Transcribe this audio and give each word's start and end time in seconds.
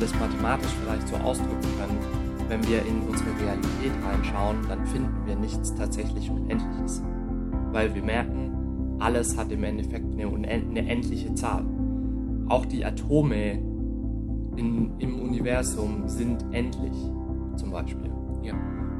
das 0.00 0.14
mathematisch 0.18 0.70
vielleicht 0.82 1.08
so 1.08 1.16
ausdrücken 1.16 1.68
können, 1.78 1.98
wenn 2.48 2.66
wir 2.66 2.84
in 2.86 3.02
unsere 3.02 3.30
Realität 3.40 3.92
reinschauen, 4.04 4.56
dann 4.68 4.86
finden 4.86 5.26
wir 5.26 5.36
nichts 5.36 5.74
tatsächlich 5.74 6.30
Unendliches. 6.30 7.02
Weil 7.72 7.94
wir 7.94 8.02
merken, 8.02 8.96
alles 8.98 9.36
hat 9.36 9.52
im 9.52 9.62
Endeffekt 9.64 10.06
eine, 10.12 10.26
eine 10.26 10.88
endliche 10.88 11.34
Zahl. 11.34 11.64
Auch 12.48 12.64
die 12.64 12.84
Atome 12.84 13.58
in, 14.56 14.92
im 14.98 15.20
Universum 15.20 16.08
sind 16.08 16.44
endlich, 16.52 16.94
zum 17.56 17.70
Beispiel. 17.70 18.10
Ja. 18.42 18.54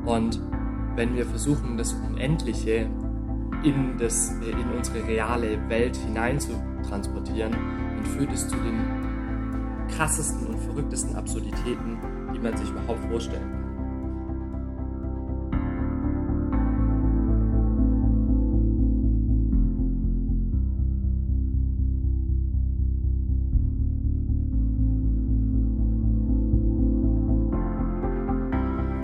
Und 0.05 0.41
wenn 0.95 1.17
wir 1.17 1.25
versuchen, 1.25 1.77
das 1.77 1.95
Unendliche 1.95 2.89
in, 3.65 3.97
das, 3.99 4.33
in 4.41 4.77
unsere 4.77 5.07
reale 5.07 5.59
Welt 5.69 5.97
hinein 5.97 6.39
zu 6.39 6.53
transportieren, 6.89 7.53
dann 7.53 8.05
führt 8.05 8.33
es 8.33 8.47
zu 8.49 8.57
den 8.57 8.98
krassesten 9.89 10.47
und 10.47 10.59
verrücktesten 10.59 11.17
Absurditäten, 11.17 11.99
die 12.35 12.39
man 12.39 12.57
sich 12.57 12.71
überhaupt 12.71 13.05
vorstellen 13.11 13.43
kann. 13.43 13.59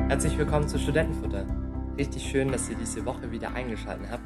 Herzlich 0.08 0.39
willkommen 0.39 0.69
zu 0.69 0.78
Studentenfutter. 0.78 1.45
Richtig 1.98 2.23
schön, 2.23 2.53
dass 2.53 2.70
ihr 2.70 2.77
diese 2.77 3.05
Woche 3.05 3.33
wieder 3.33 3.53
eingeschaltet 3.53 4.06
habt. 4.11 4.23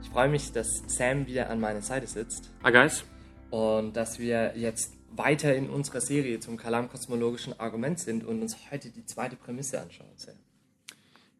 Ich 0.00 0.08
freue 0.08 0.28
mich, 0.28 0.52
dass 0.52 0.84
Sam 0.86 1.26
wieder 1.26 1.50
an 1.50 1.58
meiner 1.58 1.82
Seite 1.82 2.06
sitzt. 2.06 2.52
Hi 2.62 2.70
guys. 2.70 3.04
Und 3.50 3.96
dass 3.96 4.20
wir 4.20 4.56
jetzt 4.56 4.95
weiter 5.10 5.54
in 5.54 5.70
unserer 5.70 6.00
Serie 6.00 6.40
zum 6.40 6.56
kalamkosmologischen 6.56 7.58
Argument 7.58 7.98
sind 7.98 8.24
und 8.24 8.42
uns 8.42 8.56
heute 8.70 8.90
die 8.90 9.04
zweite 9.04 9.36
Prämisse 9.36 9.80
anschauen. 9.80 10.08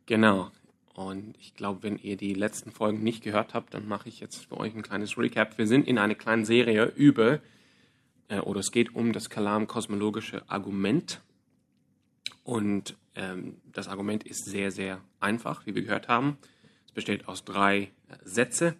Genau. 0.07 0.51
Und 0.95 1.37
ich 1.39 1.55
glaube, 1.55 1.83
wenn 1.83 1.99
ihr 1.99 2.17
die 2.17 2.33
letzten 2.33 2.71
Folgen 2.71 3.03
nicht 3.03 3.23
gehört 3.23 3.53
habt, 3.53 3.75
dann 3.75 3.87
mache 3.87 4.09
ich 4.09 4.21
jetzt 4.21 4.47
für 4.47 4.57
euch 4.57 4.75
ein 4.75 4.83
kleines 4.83 5.19
Recap. 5.19 5.59
Wir 5.59 5.67
sind 5.67 5.87
in 5.87 5.99
einer 5.99 6.15
kleinen 6.15 6.47
Serie 6.47 6.87
über, 6.87 7.41
äh, 8.29 8.39
oder 8.39 8.61
es 8.61 8.71
geht 8.71 8.95
um 8.95 9.13
das 9.13 9.29
kalamkosmologische 9.29 10.49
Argument. 10.49 11.21
Und 12.45 12.97
ähm, 13.15 13.59
das 13.73 13.89
Argument 13.89 14.25
ist 14.25 14.47
sehr, 14.47 14.71
sehr 14.71 15.01
einfach, 15.21 15.67
wie 15.67 15.75
wir 15.75 15.83
gehört 15.83 16.09
haben 16.09 16.39
besteht 16.97 17.29
aus 17.29 17.45
drei 17.45 17.79
äh, 17.79 17.89
Sätze, 18.25 18.75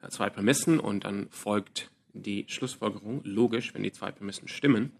äh, 0.00 0.08
zwei 0.08 0.30
Prämissen 0.30 0.80
und 0.80 1.04
dann 1.04 1.28
folgt 1.28 1.90
die 2.22 2.46
Schlussfolgerung, 2.48 3.20
logisch, 3.24 3.74
wenn 3.74 3.82
die 3.82 3.92
zwei 3.92 4.10
Prämissen 4.12 4.48
stimmen. 4.48 4.92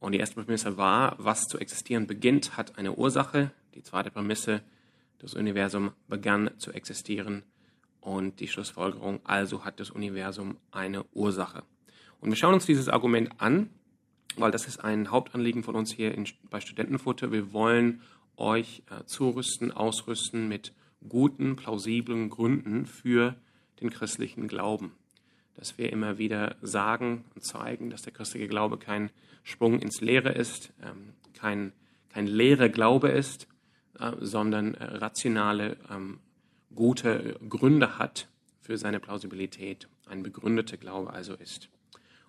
Und 0.00 0.12
die 0.12 0.18
erste 0.18 0.42
Prämisse 0.42 0.76
war, 0.76 1.16
was 1.18 1.48
zu 1.48 1.58
existieren 1.58 2.06
beginnt, 2.06 2.56
hat 2.56 2.78
eine 2.78 2.92
Ursache. 2.94 3.52
Die 3.74 3.82
zweite 3.82 4.10
Prämisse, 4.10 4.62
das 5.18 5.34
Universum 5.34 5.92
begann 6.08 6.50
zu 6.58 6.72
existieren. 6.72 7.42
Und 8.00 8.40
die 8.40 8.48
Schlussfolgerung, 8.48 9.20
also 9.24 9.64
hat 9.64 9.80
das 9.80 9.90
Universum 9.90 10.58
eine 10.70 11.04
Ursache. 11.14 11.62
Und 12.20 12.28
wir 12.28 12.36
schauen 12.36 12.54
uns 12.54 12.66
dieses 12.66 12.88
Argument 12.88 13.30
an, 13.38 13.70
weil 14.36 14.50
das 14.50 14.66
ist 14.66 14.84
ein 14.84 15.10
Hauptanliegen 15.10 15.62
von 15.62 15.74
uns 15.74 15.92
hier 15.92 16.14
in, 16.14 16.28
bei 16.50 16.60
Studentenfutter. 16.60 17.32
Wir 17.32 17.52
wollen 17.52 18.02
euch 18.36 18.82
äh, 18.90 19.04
zurüsten, 19.04 19.72
ausrüsten 19.72 20.48
mit 20.48 20.74
guten, 21.08 21.56
plausiblen 21.56 22.30
Gründen 22.30 22.86
für 22.86 23.36
den 23.80 23.90
christlichen 23.90 24.48
Glauben. 24.48 24.92
Dass 25.56 25.78
wir 25.78 25.92
immer 25.92 26.18
wieder 26.18 26.56
sagen 26.62 27.24
und 27.34 27.44
zeigen, 27.44 27.90
dass 27.90 28.02
der 28.02 28.12
christliche 28.12 28.48
Glaube 28.48 28.78
kein 28.78 29.10
Sprung 29.42 29.78
ins 29.78 30.00
Leere 30.00 30.30
ist, 30.30 30.72
ähm, 30.82 31.14
kein, 31.34 31.72
kein 32.08 32.26
leerer 32.26 32.68
Glaube 32.68 33.08
ist, 33.08 33.46
äh, 33.98 34.12
sondern 34.20 34.74
äh, 34.74 34.84
rationale, 34.84 35.76
ähm, 35.90 36.18
gute 36.74 37.38
Gründe 37.48 37.98
hat 37.98 38.28
für 38.60 38.76
seine 38.78 38.98
Plausibilität, 38.98 39.88
ein 40.06 40.22
begründeter 40.22 40.76
Glaube 40.76 41.12
also 41.12 41.34
ist. 41.34 41.68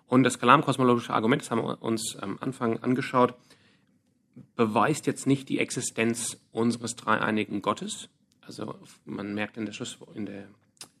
Und 0.06 0.22
das 0.22 0.38
kalamkosmologische 0.38 1.12
Argument, 1.12 1.42
das 1.42 1.50
haben 1.50 1.62
wir 1.62 1.82
uns 1.82 2.16
am 2.16 2.38
Anfang 2.40 2.78
angeschaut, 2.82 3.34
beweist 4.54 5.06
jetzt 5.06 5.26
nicht 5.26 5.48
die 5.48 5.58
Existenz 5.58 6.38
unseres 6.52 6.94
dreieinigen 6.94 7.62
Gottes, 7.62 8.08
also 8.46 8.78
man 9.04 9.34
merkt 9.34 9.56
in, 9.56 9.66
der 9.66 9.72
Schluss, 9.72 9.98
in, 10.14 10.26
der, 10.26 10.46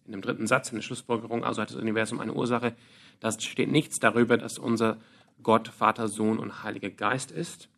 in 0.06 0.12
dem 0.12 0.22
dritten 0.22 0.46
Satz, 0.46 0.70
in 0.70 0.76
der 0.76 0.82
Schlussfolgerung, 0.82 1.44
also 1.44 1.60
hat 1.60 1.70
das 1.70 1.76
Universum 1.76 2.20
eine 2.20 2.32
Ursache, 2.32 2.74
da 3.20 3.32
steht 3.32 3.70
nichts 3.70 3.98
darüber, 3.98 4.36
dass 4.36 4.58
unser 4.58 4.98
Gott, 5.42 5.68
Vater, 5.68 6.08
Sohn 6.08 6.38
und 6.38 6.62
Heiliger 6.62 6.90
Geist 6.90 7.30
ist. 7.30 7.68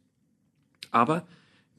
Aber 0.90 1.26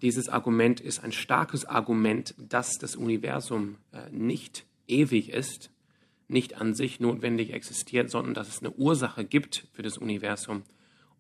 dieses 0.01 0.29
Argument 0.29 0.79
ist 0.79 1.03
ein 1.03 1.11
starkes 1.11 1.65
Argument, 1.65 2.33
dass 2.37 2.77
das 2.77 2.95
Universum 2.95 3.77
äh, 3.91 4.09
nicht 4.11 4.65
ewig 4.87 5.29
ist, 5.29 5.71
nicht 6.27 6.55
an 6.55 6.73
sich 6.73 6.99
notwendig 6.99 7.53
existiert, 7.53 8.09
sondern 8.09 8.33
dass 8.33 8.47
es 8.47 8.59
eine 8.59 8.71
Ursache 8.71 9.25
gibt 9.25 9.67
für 9.73 9.81
das 9.81 9.97
Universum. 9.97 10.63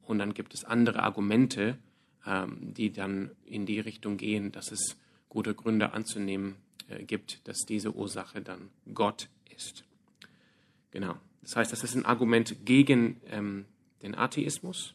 Und 0.03 0.19
dann 0.19 0.33
gibt 0.33 0.53
es 0.53 0.63
andere 0.63 1.03
Argumente, 1.03 1.77
ähm, 2.25 2.73
die 2.73 2.91
dann 2.91 3.31
in 3.45 3.65
die 3.65 3.79
Richtung 3.79 4.17
gehen, 4.17 4.51
dass 4.51 4.71
es 4.71 4.97
gute 5.29 5.53
Gründe 5.53 5.93
anzunehmen 5.93 6.55
gibt, 6.97 7.47
dass 7.47 7.65
diese 7.65 7.93
Ursache 7.95 8.41
dann 8.41 8.69
Gott 8.93 9.29
ist. 9.55 9.83
Genau. 10.91 11.15
Das 11.41 11.55
heißt, 11.55 11.71
das 11.71 11.83
ist 11.83 11.95
ein 11.95 12.05
Argument 12.05 12.65
gegen 12.65 13.21
ähm, 13.27 13.65
den 14.01 14.15
Atheismus, 14.15 14.93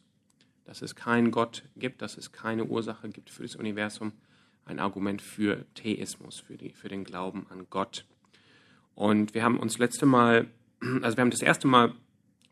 dass 0.65 0.83
es 0.83 0.95
keinen 0.95 1.31
Gott 1.31 1.65
gibt, 1.77 2.03
dass 2.03 2.17
es 2.17 2.33
keine 2.33 2.65
Ursache 2.65 3.09
gibt 3.09 3.31
für 3.31 3.43
das 3.43 3.57
Universum. 3.57 4.13
Ein 4.65 4.79
Argument 4.79 5.21
für 5.21 5.67
Theismus, 5.75 6.41
für, 6.41 6.57
die, 6.57 6.71
für 6.71 6.89
den 6.89 7.05
Glauben 7.05 7.47
an 7.51 7.67
Gott. 7.71 8.07
Und 8.95 9.35
wir 9.35 9.43
haben 9.43 9.59
uns 9.59 9.79
letzte 9.79 10.07
Mal, 10.07 10.49
also 11.03 11.17
wir 11.17 11.23
haben 11.23 11.31
das 11.31 11.43
erste 11.43 11.67
Mal 11.67 11.93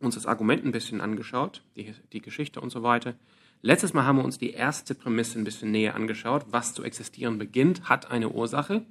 uns 0.01 0.17
das 0.17 0.27
Argument 0.27 0.65
ein 0.65 0.73
bisschen 0.73 1.01
angeschaut, 1.01 1.63
die, 1.77 1.95
die 2.13 2.21
Geschichte 2.21 2.61
und 2.61 2.71
so 2.71 2.83
weiter. 2.83 3.15
Letztes 3.63 3.95
Mal 3.95 4.05
haben 4.05 4.17
wir 4.17 4.25
uns 4.25 4.39
die 4.39 4.51
erste 4.51 4.95
Prämisse 4.95 5.39
ein 5.39 5.45
bisschen 5.45 5.71
näher 5.71 5.95
angeschaut. 5.95 6.47
Was 6.51 6.75
zu 6.75 6.83
existieren 6.83 7.39
beginnt, 7.39 7.89
hat 7.89 8.11
eine 8.11 8.31
Ursache. 8.31 8.85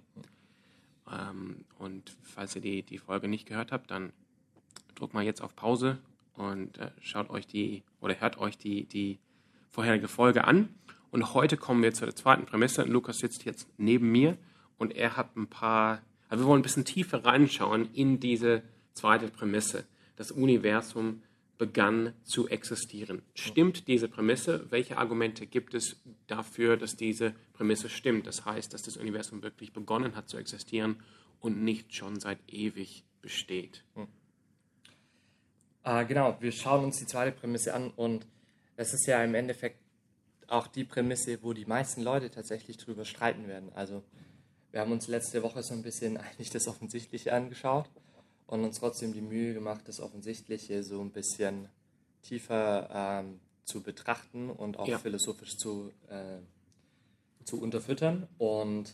Ähm, 1.11 1.65
und 1.77 2.15
falls 2.23 2.55
ihr 2.55 2.61
die, 2.61 2.83
die 2.83 2.97
Folge 2.97 3.27
nicht 3.27 3.47
gehört 3.47 3.71
habt, 3.71 3.91
dann 3.91 4.13
drückt 4.95 5.13
mal 5.13 5.23
jetzt 5.23 5.41
auf 5.41 5.55
Pause 5.55 5.97
und 6.35 6.77
äh, 6.77 6.91
schaut 7.01 7.29
euch 7.29 7.47
die 7.47 7.83
oder 7.99 8.19
hört 8.19 8.37
euch 8.37 8.57
die, 8.57 8.85
die 8.85 9.19
vorherige 9.69 10.07
Folge 10.07 10.45
an. 10.45 10.69
Und 11.11 11.33
heute 11.33 11.57
kommen 11.57 11.83
wir 11.83 11.93
zur 11.93 12.15
zweiten 12.15 12.45
Prämisse. 12.45 12.83
Lukas 12.83 13.17
sitzt 13.17 13.43
jetzt 13.43 13.67
neben 13.77 14.11
mir 14.11 14.37
und 14.77 14.95
er 14.95 15.17
hat 15.17 15.35
ein 15.35 15.47
paar, 15.47 16.01
also 16.29 16.43
wir 16.43 16.47
wollen 16.47 16.61
ein 16.61 16.63
bisschen 16.63 16.85
tiefer 16.85 17.25
reinschauen 17.25 17.89
in 17.93 18.19
diese 18.19 18.63
zweite 18.93 19.27
Prämisse. 19.27 19.85
Das 20.15 20.31
Universum 20.31 21.21
begann 21.61 22.15
zu 22.23 22.49
existieren. 22.49 23.21
Stimmt 23.35 23.87
diese 23.87 24.07
Prämisse? 24.07 24.65
Welche 24.71 24.97
Argumente 24.97 25.45
gibt 25.45 25.75
es 25.75 25.95
dafür, 26.25 26.75
dass 26.75 26.95
diese 26.95 27.35
Prämisse 27.53 27.87
stimmt? 27.87 28.25
Das 28.25 28.45
heißt, 28.45 28.73
dass 28.73 28.81
das 28.81 28.97
Universum 28.97 29.43
wirklich 29.43 29.71
begonnen 29.71 30.15
hat 30.15 30.27
zu 30.27 30.37
existieren 30.37 31.03
und 31.39 31.63
nicht 31.63 31.93
schon 31.93 32.19
seit 32.19 32.39
ewig 32.47 33.05
besteht. 33.21 33.83
Hm. 33.93 34.07
Ah, 35.83 36.01
genau, 36.01 36.35
wir 36.39 36.51
schauen 36.51 36.85
uns 36.85 36.97
die 36.97 37.05
zweite 37.05 37.31
Prämisse 37.31 37.75
an 37.75 37.91
und 37.91 38.25
es 38.75 38.95
ist 38.95 39.05
ja 39.05 39.23
im 39.23 39.35
Endeffekt 39.35 39.77
auch 40.47 40.65
die 40.65 40.83
Prämisse, 40.83 41.43
wo 41.43 41.53
die 41.53 41.65
meisten 41.65 42.01
Leute 42.01 42.31
tatsächlich 42.31 42.77
drüber 42.77 43.05
streiten 43.05 43.47
werden. 43.47 43.71
Also 43.75 44.01
wir 44.71 44.81
haben 44.81 44.91
uns 44.91 45.07
letzte 45.07 45.43
Woche 45.43 45.61
so 45.61 45.75
ein 45.75 45.83
bisschen 45.83 46.17
eigentlich 46.25 46.49
das 46.49 46.67
Offensichtliche 46.67 47.33
angeschaut 47.33 47.87
und 48.51 48.65
uns 48.65 48.79
trotzdem 48.79 49.13
die 49.13 49.21
Mühe 49.21 49.53
gemacht, 49.53 49.87
das 49.87 50.01
Offensichtliche 50.01 50.83
so 50.83 50.99
ein 50.99 51.11
bisschen 51.11 51.69
tiefer 52.21 52.89
ähm, 52.93 53.39
zu 53.63 53.81
betrachten 53.81 54.49
und 54.49 54.77
auch 54.77 54.89
ja. 54.89 54.99
philosophisch 54.99 55.55
zu, 55.55 55.89
äh, 56.09 56.39
zu 57.45 57.61
unterfüttern. 57.61 58.27
Und 58.37 58.93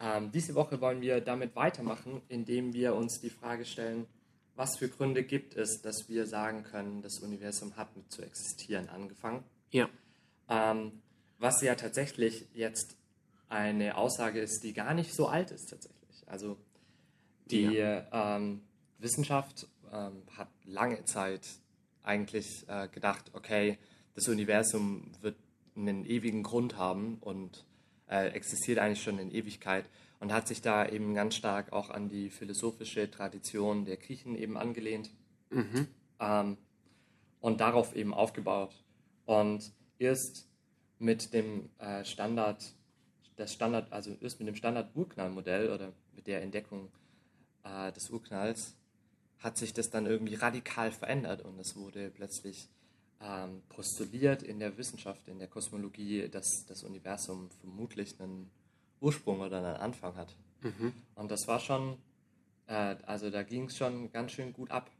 ähm, 0.00 0.32
diese 0.32 0.54
Woche 0.54 0.80
wollen 0.80 1.02
wir 1.02 1.20
damit 1.20 1.54
weitermachen, 1.54 2.22
indem 2.28 2.72
wir 2.72 2.94
uns 2.94 3.20
die 3.20 3.28
Frage 3.28 3.66
stellen, 3.66 4.06
was 4.56 4.78
für 4.78 4.88
Gründe 4.88 5.22
gibt 5.22 5.54
es, 5.54 5.82
dass 5.82 6.08
wir 6.08 6.26
sagen 6.26 6.62
können, 6.62 7.02
das 7.02 7.18
Universum 7.18 7.76
hat 7.76 7.94
mit 7.94 8.10
zu 8.10 8.22
existieren 8.22 8.88
angefangen. 8.88 9.44
Ja. 9.70 9.90
Ähm, 10.48 11.02
was 11.38 11.60
ja 11.60 11.74
tatsächlich 11.74 12.46
jetzt 12.54 12.96
eine 13.50 13.98
Aussage 13.98 14.40
ist, 14.40 14.64
die 14.64 14.72
gar 14.72 14.94
nicht 14.94 15.12
so 15.12 15.26
alt 15.26 15.50
ist 15.50 15.68
tatsächlich. 15.68 16.24
Also 16.26 16.56
die 17.50 17.64
ja. 17.64 18.36
ähm, 18.36 18.62
Wissenschaft 19.04 19.68
ähm, 19.92 20.22
hat 20.36 20.48
lange 20.64 21.04
Zeit 21.04 21.46
eigentlich 22.02 22.64
äh, 22.66 22.88
gedacht, 22.88 23.30
okay, 23.34 23.78
das 24.14 24.28
Universum 24.28 25.12
wird 25.20 25.36
einen 25.76 26.04
ewigen 26.04 26.42
Grund 26.42 26.76
haben 26.76 27.18
und 27.20 27.64
äh, 28.08 28.28
existiert 28.28 28.78
eigentlich 28.78 29.02
schon 29.02 29.18
in 29.18 29.30
Ewigkeit 29.30 29.84
und 30.20 30.32
hat 30.32 30.48
sich 30.48 30.62
da 30.62 30.88
eben 30.88 31.14
ganz 31.14 31.36
stark 31.36 31.72
auch 31.72 31.90
an 31.90 32.08
die 32.08 32.30
philosophische 32.30 33.10
Tradition 33.10 33.84
der 33.84 33.96
Griechen 33.96 34.36
eben 34.36 34.56
angelehnt 34.56 35.10
mhm. 35.50 35.88
ähm, 36.20 36.56
und 37.40 37.60
darauf 37.60 37.94
eben 37.94 38.14
aufgebaut. 38.14 38.74
Und 39.26 39.72
erst 39.98 40.48
mit 40.98 41.32
dem 41.32 41.70
äh, 41.78 42.04
Standard, 42.04 42.74
das 43.36 43.52
Standard, 43.52 43.92
also 43.92 44.16
erst 44.20 44.38
mit 44.38 44.48
dem 44.48 44.54
Standard-Urknallmodell 44.54 45.70
oder 45.70 45.92
mit 46.14 46.26
der 46.26 46.42
Entdeckung 46.42 46.90
äh, 47.64 47.90
des 47.92 48.10
Urknalls 48.10 48.76
hat 49.44 49.58
sich 49.58 49.74
das 49.74 49.90
dann 49.90 50.06
irgendwie 50.06 50.36
radikal 50.36 50.90
verändert 50.90 51.44
und 51.44 51.58
es 51.60 51.76
wurde 51.76 52.10
plötzlich 52.10 52.70
ähm, 53.20 53.62
postuliert 53.68 54.42
in 54.42 54.58
der 54.58 54.78
Wissenschaft, 54.78 55.28
in 55.28 55.38
der 55.38 55.48
Kosmologie, 55.48 56.30
dass 56.30 56.64
das 56.64 56.82
Universum 56.82 57.50
vermutlich 57.60 58.18
einen 58.18 58.50
Ursprung 59.00 59.40
oder 59.40 59.58
einen 59.58 59.76
Anfang 59.76 60.16
hat. 60.16 60.34
Mhm. 60.62 60.94
Und 61.14 61.30
das 61.30 61.46
war 61.46 61.60
schon, 61.60 61.98
äh, 62.68 62.96
also 63.04 63.28
da 63.28 63.42
ging 63.42 63.66
es 63.66 63.76
schon 63.76 64.10
ganz 64.10 64.32
schön 64.32 64.54
gut 64.54 64.70
ab. 64.70 64.90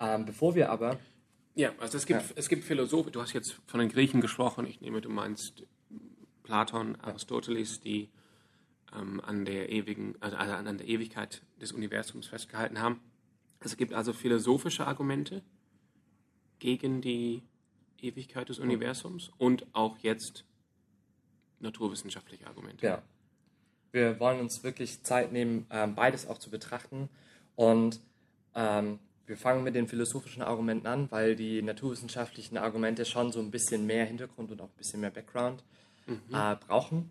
Ähm, 0.00 0.24
bevor 0.24 0.54
wir 0.54 0.70
aber. 0.70 0.98
Ja, 1.54 1.72
also 1.78 1.98
es 1.98 2.06
gibt, 2.06 2.22
ja. 2.22 2.28
es 2.36 2.48
gibt 2.48 2.64
Philosophen, 2.64 3.12
du 3.12 3.20
hast 3.20 3.34
jetzt 3.34 3.60
von 3.66 3.78
den 3.78 3.90
Griechen 3.90 4.22
gesprochen, 4.22 4.66
ich 4.66 4.80
nehme, 4.80 5.02
du 5.02 5.10
meinst 5.10 5.64
Platon, 6.44 6.96
Aristoteles, 6.96 7.80
die 7.80 8.08
ähm, 8.94 9.20
an 9.20 9.44
der 9.44 9.68
ewigen, 9.68 10.14
also 10.20 10.36
an 10.36 10.78
der 10.78 10.88
Ewigkeit 10.88 11.42
des 11.60 11.72
Universums 11.72 12.26
festgehalten 12.26 12.80
haben. 12.80 13.00
Es 13.64 13.76
gibt 13.76 13.94
also 13.94 14.12
philosophische 14.12 14.86
Argumente 14.86 15.42
gegen 16.58 17.00
die 17.00 17.42
Ewigkeit 18.00 18.48
des 18.48 18.58
Universums 18.58 19.30
und 19.38 19.66
auch 19.72 19.98
jetzt 19.98 20.44
naturwissenschaftliche 21.60 22.46
Argumente. 22.46 22.86
Ja. 22.86 23.02
Wir 23.90 24.20
wollen 24.20 24.40
uns 24.40 24.62
wirklich 24.62 25.02
Zeit 25.02 25.32
nehmen, 25.32 25.66
ähm, 25.70 25.94
beides 25.94 26.26
auch 26.26 26.38
zu 26.38 26.50
betrachten. 26.50 27.08
Und 27.56 28.00
ähm, 28.54 28.98
wir 29.26 29.36
fangen 29.36 29.64
mit 29.64 29.74
den 29.74 29.88
philosophischen 29.88 30.42
Argumenten 30.42 30.86
an, 30.86 31.10
weil 31.10 31.34
die 31.36 31.62
naturwissenschaftlichen 31.62 32.58
Argumente 32.58 33.04
schon 33.04 33.32
so 33.32 33.40
ein 33.40 33.50
bisschen 33.50 33.86
mehr 33.86 34.04
Hintergrund 34.04 34.50
und 34.50 34.60
auch 34.60 34.68
ein 34.68 34.76
bisschen 34.76 35.00
mehr 35.00 35.10
Background 35.10 35.64
mhm. 36.06 36.20
äh, 36.32 36.56
brauchen. 36.56 37.08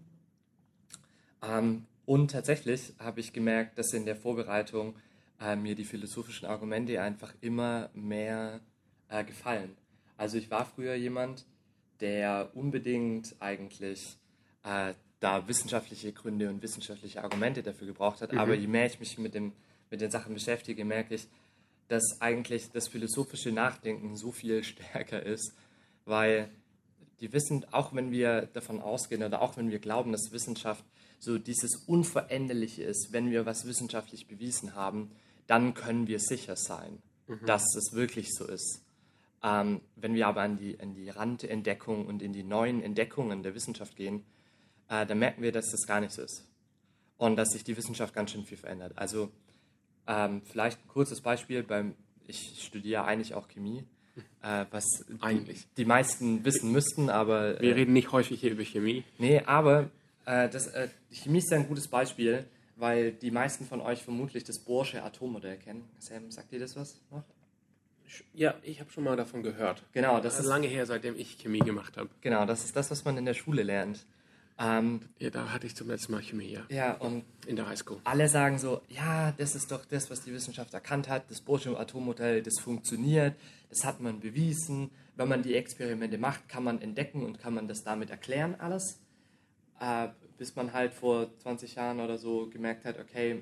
Ähm, 1.42 1.86
und 2.06 2.32
tatsächlich 2.32 2.94
habe 3.00 3.22
ich 3.22 3.34
gemerkt, 3.34 3.78
dass 3.78 3.94
in 3.94 4.06
der 4.06 4.16
Vorbereitung 4.16 4.96
äh, 5.44 5.56
mir 5.56 5.76
die 5.76 5.86
philosophischen 5.86 6.48
Argumente 6.48 7.02
einfach 7.02 7.34
immer 7.42 7.90
mehr 7.94 8.62
äh, 9.10 9.24
gefallen. 9.24 9.76
Also 10.18 10.38
ich 10.38 10.50
war 10.50 10.66
früher 10.66 10.96
jemand, 10.96 11.46
der 12.00 12.52
unbedingt 12.54 13.36
eigentlich 13.40 14.18
äh, 14.64 14.94
da 15.20 15.48
wissenschaftliche 15.48 16.12
Gründe 16.14 16.50
und 16.50 16.62
wissenschaftliche 16.62 17.24
Argumente 17.24 17.64
dafür 17.64 17.88
gebraucht 17.88 18.22
hat. 18.22 18.32
Mhm. 18.32 18.38
Aber 18.40 18.54
je 18.54 18.68
mehr 18.68 18.86
ich 18.86 19.00
mich 19.00 19.18
mit, 19.18 19.34
dem, 19.34 19.54
mit 19.90 20.02
den 20.02 20.12
Sachen 20.12 20.34
beschäftige, 20.34 20.86
merke 20.86 21.16
ich, 21.16 21.28
dass 21.88 22.22
eigentlich 22.22 22.72
das 22.72 22.88
philosophische 22.88 23.52
Nachdenken 23.52 24.16
so 24.16 24.32
viel 24.32 24.64
stärker 24.64 25.24
ist, 25.24 25.54
weil 26.06 26.50
die 27.20 27.32
wissen, 27.32 27.66
auch 27.72 27.94
wenn 27.94 28.12
wir 28.12 28.48
davon 28.48 28.82
ausgehen 28.82 29.24
oder 29.24 29.42
auch 29.42 29.56
wenn 29.56 29.72
wir 29.72 29.80
glauben, 29.80 30.12
dass 30.12 30.32
Wissenschaft 30.32 30.84
so 31.20 31.38
dieses 31.38 31.76
Unveränderliche 31.88 32.84
ist, 32.84 33.10
wenn 33.12 33.32
wir 33.32 33.46
was 33.46 33.66
wissenschaftlich 33.66 34.28
bewiesen 34.28 34.76
haben, 34.76 35.12
dann 35.48 35.74
können 35.74 36.08
wir 36.08 36.20
sicher 36.20 36.56
sein, 36.56 37.02
mhm. 37.28 37.46
dass 37.46 37.64
es 37.76 37.94
wirklich 37.94 38.34
so 38.34 38.46
ist. 38.46 38.82
Ähm, 39.44 39.82
wenn 39.96 40.16
wir 40.16 40.28
aber 40.28 40.42
an 40.42 40.58
die, 40.58 40.80
an 40.80 40.94
die 40.94 41.10
Randentdeckung 41.10 42.06
und 42.06 42.22
in 42.22 42.32
die 42.32 42.44
neuen 42.44 42.82
Entdeckungen 42.82 43.44
der 43.44 43.54
Wissenschaft 43.56 43.96
gehen, 43.96 44.24
äh, 44.90 45.06
dann 45.06 45.20
merken 45.20 45.42
wir, 45.42 45.52
dass 45.52 45.70
das 45.72 45.86
gar 45.86 46.00
nicht 46.00 46.14
so 46.14 46.22
ist. 46.22 46.48
Und 47.18 47.36
dass 47.36 47.50
sich 47.50 47.64
die 47.64 47.76
Wissenschaft 47.76 48.14
ganz 48.14 48.32
schön 48.32 48.46
viel 48.46 48.58
verändert. 48.58 48.94
Also 48.96 49.32
ähm, 50.08 50.42
vielleicht 50.46 50.80
ein 50.84 50.88
kurzes 50.88 51.22
Beispiel, 51.22 51.64
beim, 51.64 51.96
ich 52.26 52.64
studiere 52.64 53.04
eigentlich 53.04 53.34
auch 53.34 53.48
Chemie, 53.48 53.84
äh, 54.42 54.66
was 54.72 54.86
eigentlich. 55.20 55.68
Die, 55.70 55.84
die 55.84 55.86
meisten 55.86 56.46
wissen 56.46 56.72
müssten, 56.72 57.10
aber... 57.10 57.60
Äh, 57.60 57.62
wir 57.62 57.76
reden 57.76 57.94
nicht 57.94 58.12
häufig 58.12 58.40
hier 58.40 58.52
über 58.52 58.64
Chemie. 58.64 59.04
Nee, 59.18 59.42
aber 59.42 59.90
äh, 60.26 60.50
das, 60.50 60.68
äh, 60.68 60.88
Chemie 61.12 61.40
ist 61.40 61.52
ein 61.52 61.68
gutes 61.68 61.88
Beispiel, 61.88 62.46
weil 62.76 63.12
die 63.12 63.32
meisten 63.32 63.66
von 63.66 63.82
euch 63.82 64.04
vermutlich 64.04 64.44
das 64.44 64.60
Bohrsche 64.60 65.04
Atommodell 65.04 65.58
kennen. 65.58 65.88
Sam, 66.00 66.32
sagt 66.32 66.52
ihr 66.54 66.60
das 66.60 66.76
was 66.76 67.00
noch? 67.12 67.24
Ja, 68.34 68.56
ich 68.64 68.80
habe 68.80 68.92
schon 68.92 69.04
mal 69.04 69.16
davon 69.16 69.44
gehört. 69.44 69.84
Genau, 69.92 70.16
das, 70.20 70.36
das 70.36 70.46
ist 70.46 70.50
lange 70.50 70.68
her, 70.68 70.86
seitdem 70.86 71.16
ich 71.16 71.38
Chemie 71.40 71.60
gemacht 71.60 71.98
habe. 71.98 72.10
Genau, 72.22 72.46
das 72.46 72.64
ist 72.64 72.76
das, 72.76 72.92
was 72.92 73.06
man 73.06 73.18
in 73.18 73.26
der 73.26 73.34
Schule 73.34 73.64
lernt. 73.64 74.06
Ähm, 74.60 75.02
ja, 75.18 75.32
da 75.32 75.52
hatte 75.52 75.66
ich 75.66 75.76
zum 75.76 75.88
letzten 75.88 76.12
Mal 76.12 76.22
Chemie, 76.22 76.52
ja. 76.52 76.62
Ja, 76.70 76.94
und 76.94 77.24
in 77.48 77.56
der 77.56 77.68
Highschool. 77.68 78.00
Alle 78.04 78.30
sagen 78.30 78.60
so, 78.60 78.82
ja, 78.88 79.32
das 79.32 79.56
ist 79.56 79.72
doch 79.72 79.84
das, 79.86 80.12
was 80.12 80.22
die 80.22 80.32
Wissenschaft 80.32 80.74
erkannt 80.74 81.10
hat. 81.10 81.30
Das 81.32 81.42
Bohrsche 81.42 81.78
Atommodell, 81.78 82.44
das 82.44 82.60
funktioniert, 82.60 83.36
das 83.70 83.84
hat 83.84 84.00
man 84.00 84.20
bewiesen. 84.20 84.92
Wenn 85.16 85.28
man 85.28 85.42
die 85.42 85.56
Experimente 85.56 86.18
macht, 86.18 86.48
kann 86.50 86.64
man 86.64 86.82
entdecken 86.82 87.24
und 87.24 87.40
kann 87.40 87.54
man 87.54 87.68
das 87.68 87.84
damit 87.84 88.12
erklären 88.12 88.56
alles. 88.60 89.00
Äh, 89.80 90.10
bis 90.44 90.58
man 90.58 90.74
halt 90.74 90.94
vor 90.94 91.30
20 91.40 91.76
Jahren 91.76 92.02
oder 92.02 92.18
so 92.18 92.50
gemerkt 92.50 92.84
hat, 92.84 93.00
okay, 93.00 93.42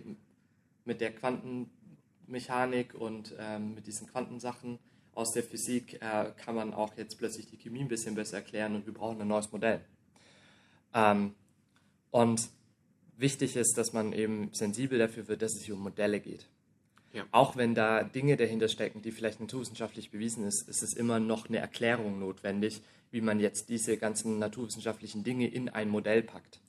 mit 0.86 1.02
der 1.02 1.12
Quantenmechanik 1.12 2.94
und 2.94 3.34
ähm, 3.40 3.74
mit 3.74 3.88
diesen 3.88 4.06
Quantensachen 4.06 4.78
aus 5.16 5.32
der 5.32 5.42
Physik 5.42 5.96
äh, 5.96 6.32
kann 6.38 6.54
man 6.54 6.76
auch 6.76 6.96
jetzt 6.98 7.18
plötzlich 7.18 7.48
die 7.48 7.58
Chemie 7.58 7.80
ein 7.80 7.88
bisschen 7.88 8.14
besser 8.14 8.38
erklären 8.38 8.76
und 8.76 8.86
wir 8.86 8.94
brauchen 8.94 9.20
ein 9.20 9.28
neues 9.28 9.52
Modell. 9.52 9.82
Ähm, 10.94 11.34
und 12.12 12.50
wichtig 13.18 13.56
ist, 13.56 13.80
dass 13.80 13.94
man 13.94 14.14
eben 14.14 14.54
sensibel 14.54 15.00
dafür 15.00 15.28
wird, 15.28 15.42
dass 15.42 15.54
es 15.54 15.62
sich 15.62 15.72
um 15.72 15.80
Modelle 15.80 16.20
geht. 16.20 16.46
Ja. 17.14 17.26
Auch 17.32 17.56
wenn 17.56 17.74
da 17.74 18.04
Dinge 18.04 18.38
dahinter 18.38 18.68
stecken, 18.68 19.02
die 19.02 19.12
vielleicht 19.12 19.40
naturwissenschaftlich 19.40 20.12
bewiesen 20.12 20.46
ist, 20.46 20.70
ist 20.70 20.84
es 20.84 20.94
immer 20.94 21.20
noch 21.20 21.50
eine 21.50 21.58
Erklärung 21.58 22.20
notwendig, 22.20 22.84
wie 23.10 23.22
man 23.22 23.40
jetzt 23.40 23.70
diese 23.70 23.98
ganzen 23.98 24.38
naturwissenschaftlichen 24.38 25.24
Dinge 25.24 25.48
in 25.48 25.68
ein 25.68 25.90
Modell 25.90 26.22
packt. 26.22 26.61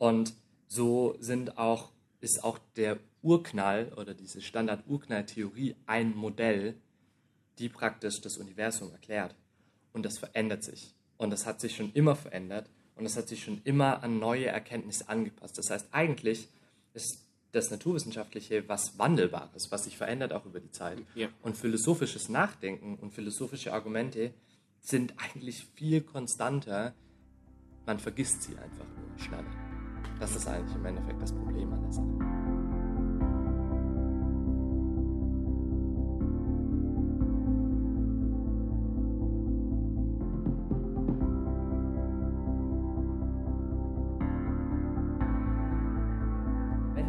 Und 0.00 0.32
so 0.66 1.14
sind 1.20 1.58
auch, 1.58 1.90
ist 2.22 2.42
auch 2.42 2.58
der 2.74 2.98
Urknall 3.20 3.92
oder 3.98 4.14
diese 4.14 4.40
Standard-Urknall-Theorie 4.40 5.76
ein 5.84 6.16
Modell, 6.16 6.74
die 7.58 7.68
praktisch 7.68 8.22
das 8.22 8.38
Universum 8.38 8.90
erklärt. 8.92 9.34
Und 9.92 10.06
das 10.06 10.18
verändert 10.18 10.64
sich. 10.64 10.94
Und 11.18 11.28
das 11.28 11.44
hat 11.44 11.60
sich 11.60 11.76
schon 11.76 11.92
immer 11.92 12.16
verändert 12.16 12.70
und 12.96 13.04
das 13.04 13.18
hat 13.18 13.28
sich 13.28 13.44
schon 13.44 13.60
immer 13.64 14.02
an 14.02 14.18
neue 14.18 14.46
Erkenntnisse 14.46 15.06
angepasst. 15.10 15.58
Das 15.58 15.68
heißt, 15.68 15.88
eigentlich 15.92 16.48
ist 16.94 17.26
das 17.52 17.70
Naturwissenschaftliche 17.70 18.66
was 18.70 18.98
Wandelbares, 18.98 19.70
was 19.70 19.84
sich 19.84 19.98
verändert 19.98 20.32
auch 20.32 20.46
über 20.46 20.60
die 20.60 20.70
Zeit. 20.70 21.02
Ja. 21.14 21.28
Und 21.42 21.58
philosophisches 21.58 22.30
Nachdenken 22.30 22.96
und 22.96 23.12
philosophische 23.12 23.74
Argumente 23.74 24.32
sind 24.80 25.12
eigentlich 25.18 25.66
viel 25.74 26.00
konstanter. 26.00 26.94
Man 27.84 27.98
vergisst 27.98 28.44
sie 28.44 28.56
einfach 28.56 28.86
nur 28.96 29.18
schneller. 29.18 29.69
Das 30.20 30.36
ist 30.36 30.46
eigentlich 30.46 30.76
im 30.76 30.84
Endeffekt 30.84 31.22
das 31.22 31.32
Problem 31.32 31.72
an 31.72 31.82
der 31.82 31.92
Sache. 31.92 32.06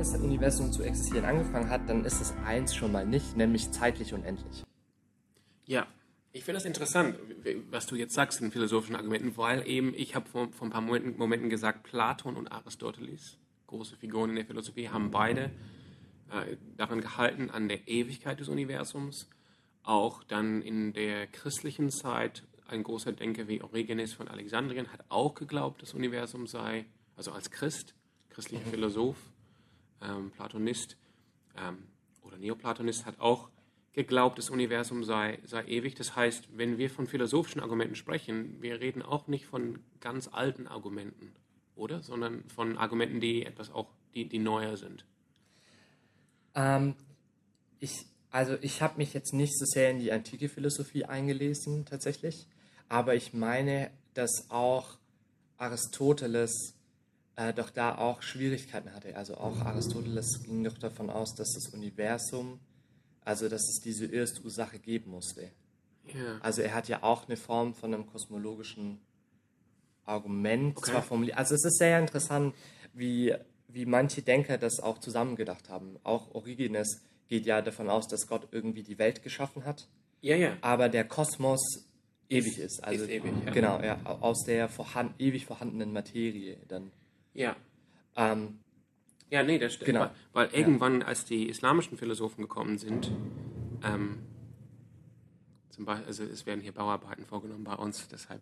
das 0.01 0.15
Universum 0.15 0.71
zu 0.71 0.81
existieren 0.81 1.25
angefangen 1.25 1.69
hat, 1.69 1.87
dann 1.87 2.03
ist 2.05 2.21
es 2.21 2.33
eins 2.43 2.73
schon 2.73 2.91
mal 2.91 3.05
nicht, 3.05 3.37
nämlich 3.37 3.71
zeitlich 3.71 4.15
unendlich. 4.15 4.63
Ja, 5.65 5.85
ich 6.33 6.43
finde 6.43 6.57
das 6.57 6.65
interessant, 6.65 7.17
was 7.69 7.87
du 7.87 7.95
jetzt 7.95 8.13
sagst 8.13 8.41
in 8.41 8.51
philosophischen 8.51 8.95
Argumenten, 8.95 9.35
weil 9.35 9.67
eben 9.67 9.93
ich 9.93 10.15
habe 10.15 10.29
vor, 10.29 10.49
vor, 10.51 10.67
ein 10.67 10.71
paar 10.71 10.81
Momenten, 10.81 11.17
Momenten, 11.17 11.49
gesagt, 11.49 11.83
Platon 11.83 12.37
und 12.37 12.51
Aristoteles, 12.51 13.37
große 13.67 13.97
Figuren 13.97 14.29
in 14.29 14.35
der 14.37 14.45
Philosophie, 14.45 14.89
haben 14.89 15.11
beide 15.11 15.51
äh, 16.31 16.55
daran 16.77 17.01
gehalten, 17.01 17.49
an 17.49 17.67
der 17.67 17.87
Ewigkeit 17.87 18.39
des 18.39 18.47
Universums. 18.47 19.29
Auch 19.83 20.23
dann 20.23 20.61
in 20.61 20.93
der 20.93 21.27
christlichen 21.27 21.89
Zeit, 21.89 22.43
ein 22.67 22.83
großer 22.83 23.11
Denker 23.11 23.47
wie 23.47 23.61
Origenes 23.61 24.13
von 24.13 24.27
Alexandrien 24.27 24.91
hat 24.93 25.03
auch 25.09 25.33
geglaubt, 25.33 25.81
das 25.81 25.93
Universum 25.93 26.47
sei, 26.47 26.85
also 27.17 27.31
als 27.31 27.51
Christ, 27.51 27.93
christlicher 28.29 28.67
mhm. 28.67 28.71
Philosoph, 28.71 29.17
ähm, 30.01 30.31
Platonist 30.31 30.95
ähm, 31.57 31.87
oder 32.21 32.37
Neoplatonist, 32.37 33.05
hat 33.05 33.19
auch 33.19 33.49
geglaubt, 33.93 34.37
das 34.37 34.49
Universum 34.49 35.03
sei, 35.03 35.39
sei 35.45 35.63
ewig. 35.65 35.95
Das 35.95 36.15
heißt, 36.15 36.49
wenn 36.57 36.77
wir 36.77 36.89
von 36.89 37.07
philosophischen 37.07 37.61
Argumenten 37.61 37.95
sprechen, 37.95 38.61
wir 38.61 38.79
reden 38.79 39.01
auch 39.01 39.27
nicht 39.27 39.45
von 39.45 39.79
ganz 39.99 40.29
alten 40.31 40.67
Argumenten, 40.67 41.33
oder? 41.75 42.01
Sondern 42.01 42.43
von 42.49 42.77
Argumenten, 42.77 43.19
die 43.19 43.45
etwas 43.45 43.71
auch, 43.71 43.89
die, 44.15 44.27
die 44.27 44.39
neuer 44.39 44.77
sind. 44.77 45.05
Ähm, 46.55 46.95
ich, 47.79 48.05
also 48.29 48.57
ich 48.61 48.81
habe 48.81 48.97
mich 48.97 49.13
jetzt 49.13 49.33
nicht 49.33 49.57
so 49.57 49.65
sehr 49.65 49.91
in 49.91 49.99
die 49.99 50.11
antike 50.11 50.47
Philosophie 50.47 51.05
eingelesen, 51.05 51.85
tatsächlich. 51.85 52.47
Aber 52.87 53.15
ich 53.15 53.33
meine, 53.33 53.91
dass 54.13 54.49
auch 54.49 54.97
Aristoteles 55.57 56.75
äh, 57.35 57.53
doch 57.53 57.69
da 57.69 57.97
auch 57.97 58.21
Schwierigkeiten 58.21 58.93
hatte. 58.93 59.15
Also 59.15 59.35
auch 59.35 59.59
Aristoteles 59.61 60.43
ging 60.43 60.63
doch 60.63 60.77
davon 60.77 61.09
aus, 61.09 61.35
dass 61.35 61.53
das 61.53 61.73
Universum, 61.73 62.59
also 63.23 63.49
dass 63.49 63.61
es 63.69 63.79
diese 63.83 64.05
erste 64.05 64.41
Ursache 64.43 64.79
geben 64.79 65.11
musste. 65.11 65.51
Ja. 66.13 66.39
Also 66.41 66.61
er 66.61 66.73
hat 66.73 66.87
ja 66.87 67.03
auch 67.03 67.27
eine 67.27 67.37
Form 67.37 67.73
von 67.73 67.93
einem 67.93 68.05
kosmologischen 68.07 68.99
Argument 70.05 70.77
Okay. 70.77 70.91
zwar 70.91 71.03
formuliert. 71.03 71.37
Also 71.37 71.55
es 71.55 71.63
ist 71.63 71.77
sehr 71.77 71.99
interessant, 71.99 72.55
wie, 72.93 73.33
wie 73.67 73.85
manche 73.85 74.21
Denker 74.21 74.57
das 74.57 74.79
auch 74.79 74.97
zusammengedacht 74.99 75.69
haben. 75.69 75.97
Auch 76.03 76.33
Origenes 76.33 77.01
geht 77.27 77.45
ja 77.45 77.61
davon 77.61 77.89
aus, 77.89 78.07
dass 78.07 78.27
Gott 78.27 78.47
irgendwie 78.51 78.83
die 78.83 78.97
Welt 78.97 79.23
geschaffen 79.23 79.63
hat, 79.63 79.87
Ja, 80.21 80.35
ja. 80.35 80.57
aber 80.61 80.89
der 80.89 81.05
Kosmos 81.05 81.87
ewig 82.29 82.57
ist. 82.57 82.83
Also 82.83 83.03
ist 83.05 83.09
ewig, 83.11 83.31
ja. 83.45 83.51
genau, 83.51 83.81
ja, 83.81 83.99
aus 84.05 84.43
der 84.45 84.67
vorhanden, 84.67 85.13
ewig 85.19 85.45
vorhandenen 85.45 85.93
Materie 85.93 86.57
dann. 86.67 86.91
Ja. 87.33 87.55
Ähm, 88.17 88.59
Ja, 89.31 89.43
nee, 89.43 89.57
das 89.57 89.73
stimmt. 89.73 89.85
Genau. 89.87 90.01
Weil, 90.33 90.51
weil 90.51 90.59
irgendwann, 90.59 91.01
als 91.01 91.23
die 91.25 91.47
islamischen 91.49 91.97
Philosophen 91.97 92.41
gekommen 92.41 92.77
sind, 92.77 93.09
ähm, 93.81 94.19
zum 95.69 95.85
Beispiel, 95.85 96.05
also 96.07 96.23
es 96.25 96.45
werden 96.45 96.59
hier 96.59 96.73
Bauarbeiten 96.73 97.25
vorgenommen 97.25 97.63
bei 97.63 97.73
uns, 97.75 98.09
deshalb, 98.09 98.41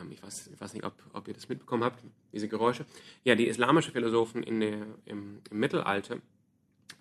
ähm, 0.00 0.12
ich, 0.12 0.22
weiß, 0.22 0.50
ich 0.54 0.60
weiß 0.60 0.74
nicht, 0.74 0.84
ob, 0.84 0.94
ob 1.12 1.26
ihr 1.26 1.34
das 1.34 1.48
mitbekommen 1.48 1.82
habt, 1.82 2.02
diese 2.32 2.46
Geräusche. 2.48 2.86
Ja, 3.24 3.34
die 3.34 3.48
islamischen 3.48 3.92
Philosophen 3.92 4.44
in 4.44 4.60
der, 4.60 4.86
im, 5.06 5.40
im 5.50 5.58
Mittelalter, 5.58 6.18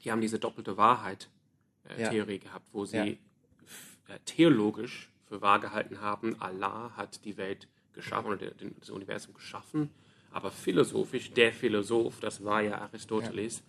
die 0.03 0.11
haben 0.11 0.21
diese 0.21 0.39
doppelte 0.39 0.75
Wahrheit-Theorie 0.75 2.01
Ja. 2.01 2.09
Theorie 2.09 2.39
gehabt, 2.39 2.65
wo 2.71 2.85
sie 2.85 2.97
Ja. 2.97 3.03
äh, 3.03 4.19
theologisch 4.25 5.11
für 5.27 5.41
wahr 5.41 5.59
gehalten 5.59 6.01
haben, 6.01 6.41
Allah 6.41 6.91
hat 6.97 7.23
die 7.23 7.37
Welt 7.37 7.67
geschaffen 7.93 8.31
oder 8.31 8.49
den, 8.49 8.75
das 8.79 8.89
Universum 8.89 9.35
geschaffen, 9.35 9.91
aber 10.31 10.51
philosophisch, 10.51 11.31
der 11.31 11.51
Philosoph, 11.51 12.19
das 12.19 12.43
war 12.43 12.61
ja 12.61 12.79
Aristoteles, 12.79 13.63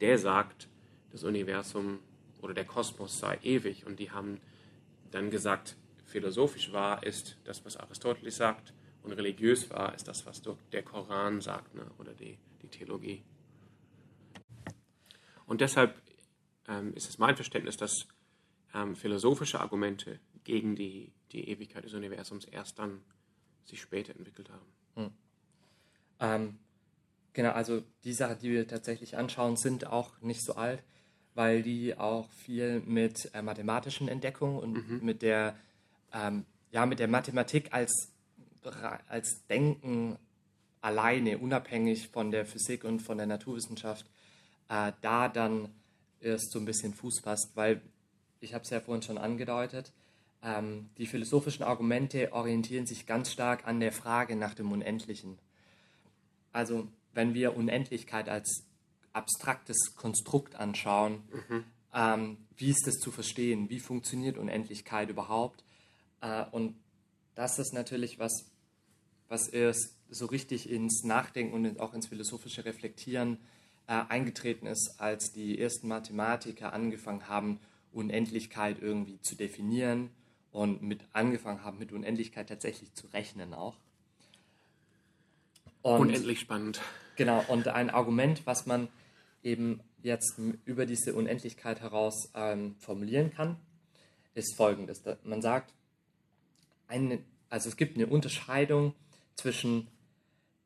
der 0.00 0.18
sagt, 0.18 0.68
das 1.12 1.22
Universum 1.22 2.00
oder 2.42 2.54
der 2.54 2.64
Kosmos 2.64 3.18
sei 3.18 3.38
ewig 3.42 3.86
und 3.86 4.00
die 4.00 4.10
haben 4.10 4.40
dann 5.10 5.30
gesagt, 5.30 5.76
philosophisch 6.04 6.72
wahr 6.72 7.04
ist 7.04 7.38
das, 7.44 7.64
was 7.64 7.76
Aristoteles 7.76 8.36
sagt 8.36 8.74
und 9.02 9.12
religiös 9.12 9.70
wahr 9.70 9.94
ist 9.94 10.08
das, 10.08 10.26
was 10.26 10.42
der 10.72 10.82
Koran 10.82 11.40
sagt 11.40 11.74
ne? 11.74 11.86
oder 11.98 12.12
die, 12.12 12.36
die 12.62 12.68
Theologie. 12.68 13.22
Und 15.46 15.60
deshalb 15.60 16.00
ähm, 16.66 16.92
ist 16.94 17.08
es 17.08 17.18
mein 17.18 17.36
Verständnis, 17.36 17.76
dass 17.76 18.08
ähm, 18.74 18.96
philosophische 18.96 19.60
Argumente 19.60 20.18
gegen 20.42 20.74
die, 20.74 21.12
die 21.32 21.48
Ewigkeit 21.48 21.84
des 21.84 21.94
Universums 21.94 22.44
erst 22.46 22.78
dann 22.78 23.02
sich 23.64 23.80
später 23.80 24.14
entwickelt 24.16 24.50
haben. 24.50 24.66
Ähm, 26.20 26.58
genau, 27.32 27.50
also 27.50 27.82
die 28.04 28.12
Sachen, 28.12 28.38
die 28.38 28.50
wir 28.50 28.66
tatsächlich 28.66 29.16
anschauen, 29.16 29.56
sind 29.56 29.86
auch 29.86 30.20
nicht 30.20 30.44
so 30.44 30.54
alt, 30.54 30.82
weil 31.34 31.62
die 31.62 31.96
auch 31.96 32.30
viel 32.30 32.80
mit 32.80 33.30
äh, 33.34 33.42
mathematischen 33.42 34.08
Entdeckungen 34.08 34.58
und 34.58 35.02
mit 35.02 35.22
der 35.22 35.56
ähm, 36.12 36.44
ja 36.70 36.86
mit 36.86 36.98
der 36.98 37.08
Mathematik 37.08 37.72
als 37.72 38.10
als 39.08 39.46
Denken 39.48 40.16
alleine, 40.80 41.38
unabhängig 41.38 42.08
von 42.08 42.30
der 42.30 42.46
Physik 42.46 42.84
und 42.84 43.00
von 43.00 43.18
der 43.18 43.26
Naturwissenschaft, 43.26 44.06
äh, 44.68 44.92
da 45.02 45.28
dann 45.28 45.68
erst 46.20 46.50
so 46.50 46.58
ein 46.58 46.64
bisschen 46.64 46.94
Fuß 46.94 47.20
fasst, 47.22 47.52
weil 47.54 47.82
ich 48.40 48.54
habe 48.54 48.64
es 48.64 48.70
ja 48.70 48.80
vorhin 48.80 49.02
schon 49.02 49.18
angedeutet, 49.18 49.92
ähm, 50.42 50.90
die 50.98 51.06
philosophischen 51.06 51.64
Argumente 51.64 52.32
orientieren 52.32 52.86
sich 52.86 53.06
ganz 53.06 53.30
stark 53.30 53.66
an 53.66 53.80
der 53.80 53.92
Frage 53.92 54.36
nach 54.36 54.54
dem 54.54 54.72
Unendlichen. 54.72 55.38
Also 56.54 56.88
wenn 57.12 57.34
wir 57.34 57.56
Unendlichkeit 57.56 58.28
als 58.28 58.64
abstraktes 59.12 59.94
Konstrukt 59.96 60.54
anschauen, 60.54 61.22
ähm, 61.92 62.38
wie 62.56 62.70
ist 62.70 62.86
das 62.86 62.94
zu 62.94 63.10
verstehen? 63.10 63.68
Wie 63.70 63.80
funktioniert 63.80 64.38
Unendlichkeit 64.38 65.10
überhaupt? 65.10 65.64
Äh, 66.20 66.44
und 66.52 66.76
das 67.34 67.58
ist 67.58 67.72
natürlich 67.72 68.18
was, 68.18 68.46
was 69.28 69.48
erst 69.48 69.96
so 70.08 70.26
richtig 70.26 70.70
ins 70.70 71.02
Nachdenken 71.02 71.54
und 71.54 71.80
auch 71.80 71.92
ins 71.92 72.06
philosophische 72.06 72.64
Reflektieren 72.64 73.38
äh, 73.88 74.02
eingetreten 74.08 74.66
ist, 74.66 74.94
als 74.98 75.32
die 75.32 75.58
ersten 75.58 75.88
Mathematiker 75.88 76.72
angefangen 76.72 77.28
haben, 77.28 77.60
Unendlichkeit 77.92 78.80
irgendwie 78.80 79.20
zu 79.20 79.34
definieren 79.34 80.10
und 80.52 80.82
mit 80.82 81.00
angefangen 81.12 81.64
haben, 81.64 81.78
mit 81.78 81.90
Unendlichkeit 81.90 82.48
tatsächlich 82.48 82.92
zu 82.94 83.08
rechnen 83.08 83.54
auch. 83.54 83.76
Und 85.84 86.00
Unendlich 86.00 86.40
spannend. 86.40 86.80
Genau, 87.14 87.44
und 87.48 87.68
ein 87.68 87.90
Argument, 87.90 88.46
was 88.46 88.64
man 88.64 88.88
eben 89.42 89.80
jetzt 90.02 90.40
über 90.64 90.86
diese 90.86 91.14
Unendlichkeit 91.14 91.82
heraus 91.82 92.30
ähm, 92.34 92.74
formulieren 92.78 93.30
kann, 93.30 93.56
ist 94.32 94.56
folgendes. 94.56 95.02
Man 95.24 95.42
sagt, 95.42 95.74
eine, 96.88 97.18
also 97.50 97.68
es 97.68 97.76
gibt 97.76 97.96
eine 97.96 98.06
Unterscheidung 98.06 98.94
zwischen 99.36 99.86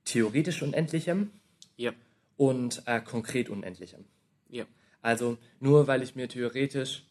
theoretisch 0.04 0.62
Unendlichem 0.62 1.32
Ja, 1.76 1.92
und 2.36 2.84
äh, 2.86 3.00
konkret 3.00 3.48
Unendlichem. 3.50 4.04
ja, 4.48 4.66
Also 5.02 5.36
nur 5.58 5.88
weil 5.88 6.04
ich 6.04 6.14
mir 6.14 6.28
theoretisch, 6.28 7.04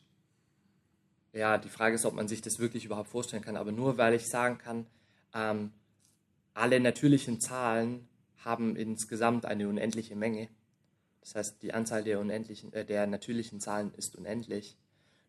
ja, 1.33 1.57
die 1.57 1.67
Frage 1.69 1.95
ist, 1.95 2.05
ob 2.05 2.13
man 2.13 2.29
sich 2.29 2.41
das 2.41 2.57
wirklich 2.57 2.85
überhaupt 2.85 3.09
vorstellen 3.09 3.43
kann, 3.43 3.57
aber 3.57 3.73
nur 3.73 3.97
weil 3.97 4.13
ich 4.13 4.27
sagen 4.27 4.57
kann, 4.57 4.87
ähm, 5.33 5.73
alle 6.57 6.79
natürlichen 6.79 7.39
Zahlen 7.39 8.07
haben 8.43 8.75
insgesamt 8.75 9.45
eine 9.45 9.67
unendliche 9.67 10.15
Menge. 10.15 10.49
Das 11.21 11.35
heißt, 11.35 11.61
die 11.61 11.73
Anzahl 11.73 12.03
der, 12.03 12.19
unendlichen, 12.19 12.73
äh, 12.73 12.85
der 12.85 13.05
natürlichen 13.07 13.59
Zahlen 13.59 13.93
ist 13.93 14.15
unendlich. 14.15 14.75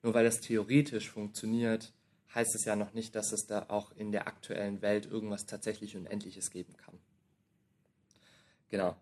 Nur 0.03 0.15
weil 0.15 0.25
das 0.25 0.41
theoretisch 0.41 1.11
funktioniert, 1.11 1.93
heißt 2.35 2.55
es 2.55 2.65
ja 2.65 2.77
noch 2.77 2.95
nicht, 2.95 3.15
dass 3.15 3.33
es 3.33 3.47
da 3.47 3.67
auch 3.69 3.93
in 3.97 4.13
der 4.13 4.27
aktuellen 4.27 4.81
Welt 4.81 5.07
irgendwas 5.07 5.47
tatsächlich 5.47 5.97
Unendliches 5.97 6.51
geben 6.51 6.77
kann. 6.77 6.99
Genau. 8.69 8.97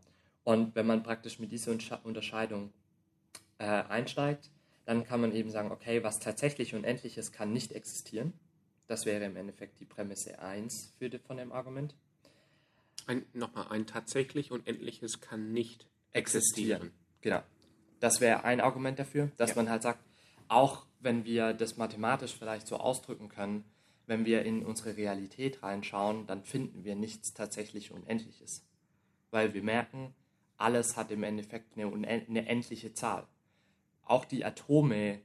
Und 0.45 0.75
wenn 0.75 0.87
man 0.87 1.03
praktisch 1.03 1.39
mit 1.39 1.53
dieser 1.53 1.77
Unterscheidung 2.05 2.73
äh, 3.59 3.65
einsteigt, 3.65 4.51
dann 4.85 5.05
kann 5.05 5.21
man 5.21 5.33
eben 5.33 5.51
sagen, 5.51 5.73
okay, 5.73 6.03
was 6.03 6.21
tatsächlich 6.21 6.75
Unendliches 6.75 7.33
kann 7.33 7.53
nicht 7.53 7.73
existieren. 7.73 8.33
Das 8.87 9.05
wäre 9.05 9.25
im 9.25 9.37
Endeffekt 9.37 9.81
die 9.81 9.85
Prämisse 9.85 10.39
1 10.39 10.95
für 10.99 11.11
von 11.19 11.37
dem 11.37 11.51
Argument. 11.51 11.95
Ein, 13.07 13.25
nochmal, 13.33 13.69
ein 13.69 13.87
tatsächlich 13.87 14.51
Unendliches 14.51 15.21
kann 15.21 15.53
nicht 15.53 15.87
existieren. 16.13 16.93
Genau. 17.21 17.43
Das 18.01 18.21
wäre 18.21 18.45
ein 18.45 18.61
Argument 18.61 18.99
dafür, 18.99 19.31
dass 19.37 19.51
Ja. 19.51 19.57
man 19.57 19.71
halt 19.71 19.83
sagt, 19.83 20.01
auch 20.49 20.87
wenn 21.01 21.25
wir 21.25 21.53
das 21.55 21.77
mathematisch 21.77 22.35
vielleicht 22.37 22.67
so 22.67 22.77
ausdrücken 22.77 23.29
können, 23.29 23.65
wenn 24.07 24.25
wir 24.25 24.45
in 24.45 24.65
unsere 24.65 24.97
Realität 24.97 25.63
reinschauen, 25.63 26.27
dann 26.27 26.45
finden 26.45 26.85
wir 26.85 26.95
nichts 26.95 27.33
tatsächlich 27.35 27.91
Unendliches. 27.91 28.65
Weil 29.31 29.55
wir 29.55 29.63
merken, 29.63 30.15
alles 30.57 30.97
hat 30.97 31.11
im 31.11 31.23
Endeffekt 31.23 31.77
eine, 31.77 31.93
eine 31.93 32.47
endliche 32.49 32.95
Zahl. 32.95 33.27
Auch 34.03 34.25
die 34.25 34.45
Atome 34.45 35.21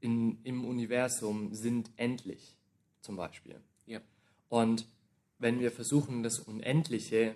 in, 0.00 0.42
im 0.44 0.64
Universum 0.64 1.54
sind 1.54 1.90
endlich, 1.96 2.56
zum 3.02 3.16
Beispiel. 3.16 3.60
Ja. 3.86 4.00
Und 4.48 4.86
wenn 5.42 5.60
wir 5.60 5.70
versuchen, 5.70 6.22
das 6.22 6.38
Unendliche 6.38 7.34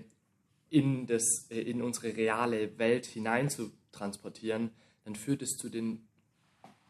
in, 0.71 1.07
das, 1.07 1.47
äh, 1.51 1.61
in 1.61 1.83
unsere 1.83 2.17
reale 2.17 2.79
Welt 2.79 3.07
hinein 3.07 3.51
zu 3.51 3.73
transportieren, 3.93 4.71
dann 5.05 5.15
führt 5.15 5.43
es 5.43 5.57
zu 5.57 5.69
den 5.69 6.07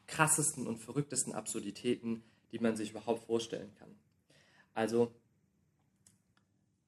krassesten 0.07 0.67
und 0.67 0.79
verrücktesten 0.79 1.35
Absurditäten, 1.35 2.23
die 2.53 2.59
man 2.59 2.77
sich 2.77 2.91
überhaupt 2.91 3.27
vorstellen 3.27 3.75
kann. 3.79 3.95
Also, 4.75 5.13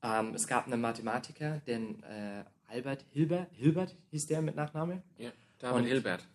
ähm, 0.02 0.34
es 0.34 0.46
gab 0.46 0.66
einen 0.66 0.80
Mathematiker, 0.80 1.60
den 1.66 2.02
äh, 2.04 2.44
Albert 2.68 3.04
Hilbert, 3.12 3.48
Hilbert 3.52 3.96
hieß 4.10 4.26
der 4.26 4.42
mit 4.42 4.54
Nachname. 4.54 5.02
Ja, 5.18 5.32
David 5.58 5.76
Und- 5.82 5.86
Hilbert. 5.88 6.26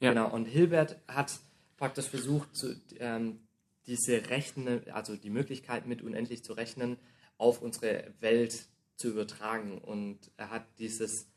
Ja. 0.00 0.10
Genau, 0.10 0.30
und 0.32 0.44
Hilbert 0.44 0.98
hat 1.08 1.38
praktisch 1.76 2.06
versucht, 2.06 2.54
zu, 2.54 2.80
ähm, 2.98 3.40
diese 3.88 4.30
Rechnen, 4.30 4.88
also 4.90 5.16
die 5.16 5.30
Möglichkeit 5.30 5.86
mit 5.86 6.02
unendlich 6.02 6.44
zu 6.44 6.52
rechnen, 6.52 6.98
auf 7.38 7.62
unsere 7.62 8.14
Welt 8.20 8.66
zu 8.96 9.08
übertragen. 9.08 9.78
Und 9.78 10.30
er 10.36 10.50
hat 10.50 10.66
dieses 10.78 11.30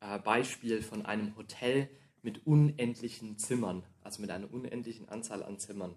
äh, 0.00 0.18
Beispiel 0.20 0.82
von 0.82 1.04
einem 1.04 1.36
Hotel 1.36 1.90
mit 2.22 2.46
unendlichen 2.46 3.38
Zimmern, 3.38 3.84
also 4.02 4.20
mit 4.20 4.30
einer 4.30 4.52
unendlichen 4.52 5.08
Anzahl 5.08 5.42
an 5.42 5.58
Zimmern, 5.58 5.94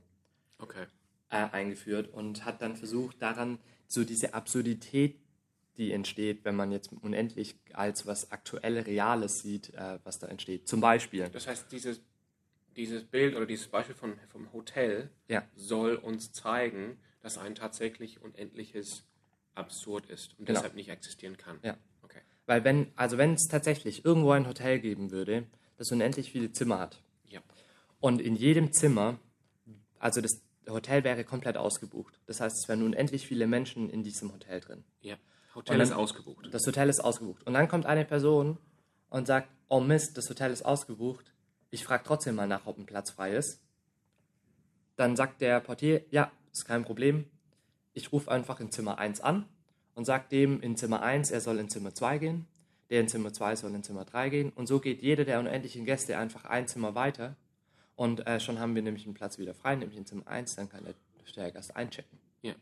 Okay. 0.58 0.86
äh, 1.30 1.38
eingeführt 1.38 2.12
und 2.12 2.44
hat 2.44 2.62
dann 2.62 2.76
versucht, 2.76 3.22
daran 3.22 3.60
so 3.88 4.04
diese 4.04 4.34
Absurdität, 4.34 5.20
die 5.78 5.92
entsteht, 5.92 6.44
wenn 6.44 6.56
man 6.56 6.72
jetzt 6.72 6.92
unendlich 6.92 7.56
als 7.74 8.06
was 8.06 8.32
aktuell 8.32 8.80
Reales 8.80 9.40
sieht, 9.40 9.74
äh, 9.74 10.00
was 10.04 10.20
da 10.20 10.28
entsteht. 10.28 10.68
Zum 10.68 10.82
Beispiel. 10.82 11.30
Das 11.30 11.48
heißt, 11.48 11.72
dieses, 11.72 12.02
dieses 12.80 13.04
Bild 13.04 13.36
oder 13.36 13.46
dieses 13.46 13.68
Beispiel 13.68 13.96
von, 13.96 14.14
vom 14.30 14.52
Hotel 14.54 15.10
Ja. 15.28 15.44
soll 15.56 15.96
uns 15.96 16.32
zeigen, 16.32 16.98
dass 17.22 17.38
ein 17.38 17.54
tatsächlich 17.56 18.22
unendliches 18.22 19.04
absurd 19.54 20.06
ist 20.08 20.38
und 20.40 20.46
Genau. 20.46 20.60
deshalb 20.60 20.76
nicht 20.76 20.90
existieren 20.90 21.36
kann. 21.38 21.60
Ja. 21.64 21.78
Okay. 22.02 22.22
Weil 22.46 22.64
wenn, 22.64 22.92
also 22.96 23.18
wenn 23.18 23.34
es 23.34 23.48
tatsächlich 23.48 24.06
irgendwo 24.06 24.32
ein 24.32 24.48
Hotel 24.48 24.80
geben 24.80 25.12
würde, 25.12 25.46
das 25.78 25.92
unendlich 25.92 26.32
viele 26.32 26.52
Zimmer 26.52 26.80
hat 26.80 27.02
Ja. 27.28 27.42
und 28.00 28.22
in 28.22 28.36
jedem 28.36 28.72
Zimmer, 28.72 29.20
also 30.00 30.22
das 30.22 30.42
Hotel 30.70 31.04
wäre 31.04 31.24
komplett 31.26 31.58
ausgebucht. 31.58 32.20
Das 32.28 32.40
heißt, 32.40 32.56
es 32.64 32.68
wären 32.70 32.84
unendlich 32.84 33.28
viele 33.28 33.48
Menschen 33.48 33.90
in 33.90 34.04
diesem 34.04 34.32
Hotel 34.32 34.62
drin. 34.62 34.84
Ja. 35.02 35.18
Hotel 35.56 35.76
Und 35.76 35.82
ist 35.82 35.90
dann- 35.90 35.98
ausgebucht. 35.98 36.48
Das 36.54 36.66
Hotel 36.66 36.88
ist 36.90 37.00
ausgebucht. 37.02 37.46
Und 37.46 37.54
dann 37.56 37.68
kommt 37.68 37.86
eine 37.86 38.06
Person 38.06 38.58
und 39.10 39.26
sagt, 39.28 39.50
oh 39.68 39.80
Mist, 39.82 40.16
das 40.18 40.30
Hotel 40.30 40.52
ist 40.52 40.64
ausgebucht. 40.64 41.34
Ich 41.72 41.84
frage 41.84 42.04
trotzdem 42.06 42.36
mal 42.36 42.48
nach, 42.48 42.66
ob 42.66 42.78
ein 42.78 42.86
Platz 42.86 43.12
frei 43.12 43.36
ist. 43.36 43.62
Dann 44.96 45.16
sagt 45.16 45.42
der 45.42 45.60
Portier, 45.60 46.04
ja, 46.10 46.32
ist 46.52 46.66
kein 46.66 46.84
Problem. 46.84 47.26
Ich 47.94 48.12
rufe 48.12 48.32
einfach 48.32 48.60
in 48.60 48.72
Zimmer 48.72 48.98
1 48.98 49.22
an 49.22 49.46
und 49.96 50.06
sage 50.06 50.26
dem 50.32 50.62
in 50.62 50.76
Zimmer 50.76 51.02
1, 51.02 51.32
er 51.32 51.42
soll 51.42 51.60
in 51.60 51.70
Zimmer 51.70 51.94
2 51.94 52.18
gehen. 52.18 52.48
Der 52.90 53.02
in 53.02 53.08
Zimmer 53.08 53.32
2 53.32 53.56
soll 53.56 53.76
in 53.76 53.84
Zimmer 53.84 54.04
3 54.04 54.30
gehen. 54.30 54.52
Und 54.56 54.68
so 54.68 54.80
geht 54.80 55.02
jeder 55.04 55.26
der 55.26 55.40
unendlichen 55.40 55.86
Gäste 55.86 56.18
einfach 56.18 56.46
ein 56.46 56.68
Zimmer 56.68 56.96
weiter. 56.96 57.36
Und 57.96 58.26
äh, 58.26 58.40
schon 58.40 58.60
haben 58.60 58.74
wir 58.74 58.82
nämlich 58.82 59.06
einen 59.06 59.14
Platz 59.14 59.38
wieder 59.38 59.54
frei, 59.54 59.76
nämlich 59.76 59.98
in 59.98 60.06
Zimmer 60.06 60.28
1. 60.28 60.56
Dann 60.56 60.70
kann 60.70 60.86
der 60.86 60.96
Steuergast 61.26 61.76
einchecken. 61.76 62.18
Ja. 62.42 62.56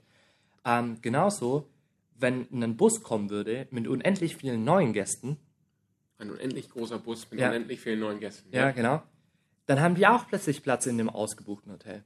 Ähm, 0.66 0.98
genauso, 1.02 1.70
wenn 2.16 2.48
ein 2.52 2.76
Bus 2.76 3.04
kommen 3.04 3.30
würde 3.30 3.68
mit 3.72 3.88
unendlich 3.88 4.36
vielen 4.36 4.66
neuen 4.66 4.92
Gästen, 4.92 5.38
Ein 6.20 6.32
unendlich 6.32 6.70
großer 6.70 7.00
Bus 7.00 7.30
mit 7.32 7.40
Ja. 7.40 7.50
unendlich 7.50 7.80
vielen 7.80 8.00
neuen 8.00 8.20
Gästen. 8.20 8.50
ja, 8.52 8.72
genau, 8.72 9.04
dann 9.66 9.80
haben 9.82 9.96
die 9.96 10.08
auch 10.08 10.28
plötzlich 10.28 10.64
Platz 10.64 10.86
in 10.86 10.98
dem 10.98 11.10
ausgebuchten 11.10 11.72
Hotel. 11.72 12.04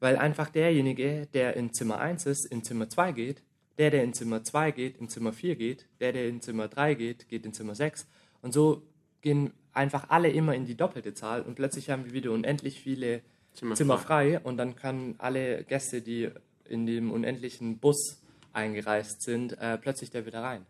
Weil 0.00 0.16
einfach 0.16 0.48
derjenige, 0.50 1.26
der 1.34 1.56
in 1.56 1.72
Zimmer 1.72 1.98
1 1.98 2.26
ist, 2.26 2.44
in 2.46 2.62
Zimmer 2.62 2.88
2 2.88 3.12
geht, 3.12 3.42
der, 3.78 3.90
der 3.90 4.04
in 4.04 4.12
Zimmer 4.12 4.44
2 4.44 4.70
geht, 4.72 4.96
in 4.98 5.08
Zimmer 5.08 5.32
4 5.32 5.56
geht, 5.56 5.86
der, 6.00 6.12
der 6.12 6.28
in 6.28 6.40
Zimmer 6.40 6.68
3 6.68 6.94
geht, 6.94 7.28
geht 7.28 7.44
in 7.46 7.52
Zimmer 7.52 7.74
6. 7.74 8.06
Und 8.42 8.52
so 8.52 8.82
gehen 9.22 9.52
einfach 9.72 10.10
alle 10.10 10.28
immer 10.30 10.54
in 10.54 10.66
die 10.66 10.76
doppelte 10.76 11.14
Zahl 11.14 11.42
und 11.42 11.54
plötzlich 11.56 11.90
haben 11.90 12.04
wir 12.04 12.12
wieder 12.12 12.30
unendlich 12.30 12.80
viele 12.80 13.22
Zimmer 13.54 13.74
Zimmer, 13.74 13.98
frei. 13.98 14.34
frei 14.34 14.40
und 14.40 14.56
dann 14.56 14.76
kann 14.76 15.14
alle 15.18 15.64
Gäste, 15.64 16.00
die 16.02 16.30
in 16.64 16.86
dem 16.86 17.10
unendlichen 17.10 17.78
Bus 17.78 18.22
eingereist 18.52 19.22
sind, 19.22 19.58
äh, 19.58 19.78
plötzlich 19.78 20.10
da 20.10 20.26
wieder 20.26 20.42
rein. 20.42 20.66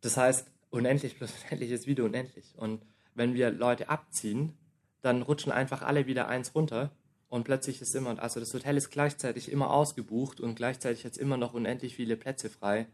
Das 0.00 0.16
heißt, 0.16 0.50
unendlich 0.70 1.16
plus 1.16 1.32
unendlich 1.44 1.70
ist 1.70 1.86
wieder 1.86 2.04
unendlich. 2.04 2.54
Und 2.56 2.82
wenn 3.14 3.34
wir 3.34 3.50
Leute 3.50 3.88
abziehen, 3.88 4.56
dann 5.02 5.22
rutschen 5.22 5.52
einfach 5.52 5.82
alle 5.82 6.06
wieder 6.06 6.28
eins 6.28 6.54
runter 6.54 6.90
und 7.28 7.44
plötzlich 7.44 7.80
ist 7.82 7.94
immer, 7.94 8.20
also 8.20 8.40
das 8.40 8.54
Hotel 8.54 8.76
ist 8.76 8.90
gleichzeitig 8.90 9.52
immer 9.52 9.70
ausgebucht 9.70 10.40
und 10.40 10.54
gleichzeitig 10.54 11.04
jetzt 11.04 11.18
immer 11.18 11.36
noch 11.36 11.52
unendlich 11.52 11.94
viele 11.94 12.16
Plätze 12.16 12.48
frei 12.48 12.86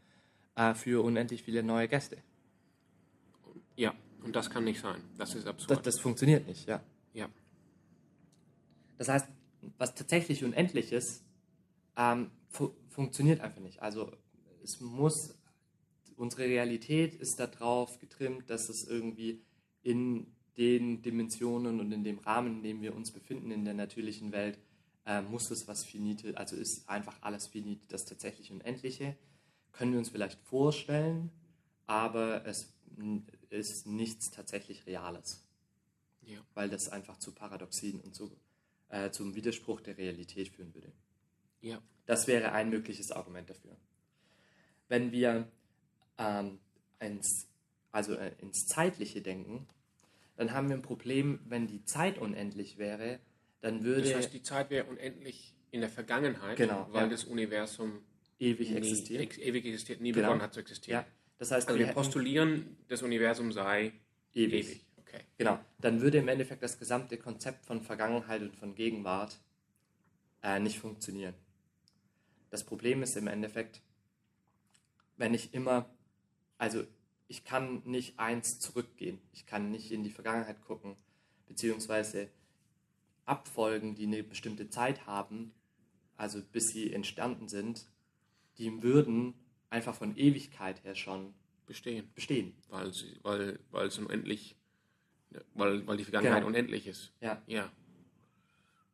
äh, 0.56 0.74
für 0.74 1.04
unendlich 1.04 1.42
viele 1.42 1.62
neue 1.62 1.88
Gäste. 1.88 2.18
Ja, 3.76 3.94
und 4.22 4.34
das 4.34 4.50
kann 4.50 4.64
nicht 4.64 4.80
sein. 4.80 5.02
Das 5.16 5.34
ist 5.34 5.46
absurd. 5.46 5.70
Das, 5.70 5.94
das 5.94 6.00
funktioniert 6.00 6.46
nicht, 6.46 6.66
ja. 6.66 6.82
ja. 7.12 7.28
Das 8.98 9.08
heißt, 9.08 9.28
was 9.78 9.94
tatsächlich 9.94 10.44
unendlich 10.44 10.92
ist, 10.92 11.24
ähm, 11.96 12.30
fu 12.48 12.72
funktioniert 12.88 13.40
einfach 13.40 13.60
nicht. 13.60 13.82
Also 13.82 14.12
es 14.62 14.80
muss, 14.80 15.36
unsere 16.16 16.44
Realität 16.44 17.14
ist 17.14 17.40
darauf 17.40 17.98
getrimmt, 17.98 18.50
dass 18.50 18.68
es 18.68 18.86
irgendwie 18.86 19.42
in 19.82 20.26
den 20.56 21.02
Dimensionen 21.02 21.80
und 21.80 21.92
in 21.92 22.04
dem 22.04 22.18
Rahmen, 22.18 22.56
in 22.56 22.62
dem 22.62 22.82
wir 22.82 22.94
uns 22.94 23.10
befinden 23.10 23.50
in 23.50 23.64
der 23.64 23.74
natürlichen 23.74 24.32
Welt, 24.32 24.58
äh, 25.06 25.20
muss 25.20 25.50
es 25.50 25.68
was 25.68 25.84
Finite, 25.84 26.36
also 26.36 26.56
ist 26.56 26.88
einfach 26.88 27.16
alles 27.20 27.46
finite. 27.46 27.86
Das 27.88 28.04
tatsächlich 28.04 28.50
Unendliche 28.50 29.16
können 29.72 29.92
wir 29.92 29.98
uns 29.98 30.10
vielleicht 30.10 30.38
vorstellen, 30.40 31.30
aber 31.86 32.46
es 32.46 32.72
ist 33.50 33.86
nichts 33.86 34.30
tatsächlich 34.30 34.86
Reales 34.86 35.44
ja. 36.26 36.38
weil 36.54 36.68
das 36.68 36.88
einfach 36.88 37.18
zu 37.18 37.32
Paradoxien 37.32 38.00
und 38.00 38.14
zu, 38.14 38.36
äh, 38.88 39.10
zum 39.10 39.34
Widerspruch 39.34 39.80
der 39.80 39.98
Realität 39.98 40.48
führen 40.48 40.74
würde. 40.74 40.92
Ja. 41.60 41.82
Das 42.06 42.26
wäre 42.26 42.52
ein 42.52 42.70
mögliches 42.70 43.12
Argument 43.12 43.48
dafür. 43.48 43.76
Wenn 44.88 45.12
wir 45.12 45.50
ähm, 46.18 46.58
ins, 47.00 47.48
also, 47.92 48.14
äh, 48.14 48.32
ins 48.40 48.66
Zeitliche 48.66 49.20
denken, 49.22 49.66
dann 50.36 50.52
haben 50.52 50.68
wir 50.68 50.76
ein 50.76 50.82
Problem, 50.82 51.40
wenn 51.46 51.66
die 51.66 51.84
Zeit 51.84 52.18
unendlich 52.18 52.78
wäre, 52.78 53.20
dann 53.60 53.84
würde 53.84 54.02
Das 54.08 54.14
heißt, 54.14 54.32
die 54.32 54.42
Zeit 54.42 54.70
wäre 54.70 54.86
unendlich 54.86 55.54
in 55.70 55.80
der 55.80 55.90
Vergangenheit, 55.90 56.56
Genau, 56.56 56.86
weil 56.90 57.04
ja. 57.04 57.08
das 57.08 57.24
Universum 57.24 58.02
ewig 58.38 58.70
nie, 58.70 58.76
existieren. 58.76 59.22
ex 59.22 59.38
ewig 59.38 59.64
existiert, 59.64 60.00
nie 60.00 60.12
Genau. 60.12 60.26
begonnen 60.28 60.42
hat 60.42 60.54
zu 60.54 60.60
existieren. 60.60 61.00
Ja, 61.04 61.06
das 61.38 61.50
heißt, 61.50 61.68
Also 61.68 61.78
wir 61.78 61.86
wir 61.86 61.94
postulieren, 61.94 62.76
das 62.88 63.02
Universum 63.02 63.52
sei 63.52 63.92
Ewig. 64.34 64.66
ewig. 64.66 64.84
Okay. 64.98 65.20
Genau, 65.38 65.58
dann 65.78 66.00
würde 66.00 66.18
im 66.18 66.28
Endeffekt 66.28 66.62
das 66.62 66.78
gesamte 66.78 67.16
Konzept 67.16 67.64
von 67.64 67.80
Vergangenheit 67.80 68.42
und 68.42 68.56
von 68.56 68.74
Gegenwart 68.74 69.38
äh, 70.42 70.58
nicht 70.58 70.78
funktionieren. 70.78 71.34
Das 72.50 72.64
Problem 72.64 73.02
ist 73.02 73.16
im 73.16 73.28
Endeffekt, 73.28 73.80
wenn 75.16 75.32
ich 75.34 75.54
immer, 75.54 75.88
also 76.64 76.84
ich 77.28 77.44
kann 77.44 77.82
nicht 77.84 78.18
eins 78.18 78.58
zurückgehen, 78.58 79.20
ich 79.32 79.44
kann 79.44 79.70
nicht 79.70 79.90
in 79.92 80.02
die 80.02 80.10
Vergangenheit 80.10 80.62
gucken, 80.62 80.96
beziehungsweise 81.46 82.30
Abfolgen, 83.26 83.94
die 83.94 84.06
eine 84.06 84.22
bestimmte 84.22 84.68
Zeit 84.70 85.06
haben, 85.06 85.52
also 86.16 86.40
bis 86.52 86.68
sie 86.68 86.90
entstanden 86.92 87.48
sind, 87.48 87.86
die 88.58 88.82
würden 88.82 89.34
einfach 89.70 89.94
von 89.94 90.16
Ewigkeit 90.16 90.82
her 90.84 90.94
schon 90.94 91.34
Bestehen. 91.66 92.10
bestehen. 92.14 92.54
Weil, 92.68 92.92
sie, 92.92 93.18
weil, 93.22 93.58
weil 93.70 93.88
es 93.88 93.98
unendlich, 93.98 94.54
weil, 95.54 95.86
weil 95.86 95.96
die 95.98 96.04
Vergangenheit 96.04 96.36
Genau. 96.38 96.48
unendlich 96.48 96.86
ist. 96.86 97.12
Ja. 97.20 97.42
Ja. 97.46 97.70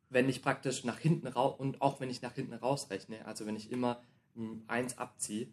wenn 0.09 0.27
ich 0.27 0.41
praktisch 0.41 0.83
nach 0.83 0.99
hinten 0.99 1.27
raus 1.27 1.57
und 1.57 1.81
auch 1.81 1.99
wenn 2.01 2.09
ich 2.09 2.21
nach 2.21 2.33
hinten 2.33 2.53
rausrechne, 2.53 3.25
also 3.25 3.45
wenn 3.45 3.55
ich 3.55 3.71
immer 3.71 4.01
mm, 4.35 4.59
eins 4.67 4.97
abziehe, 4.97 5.47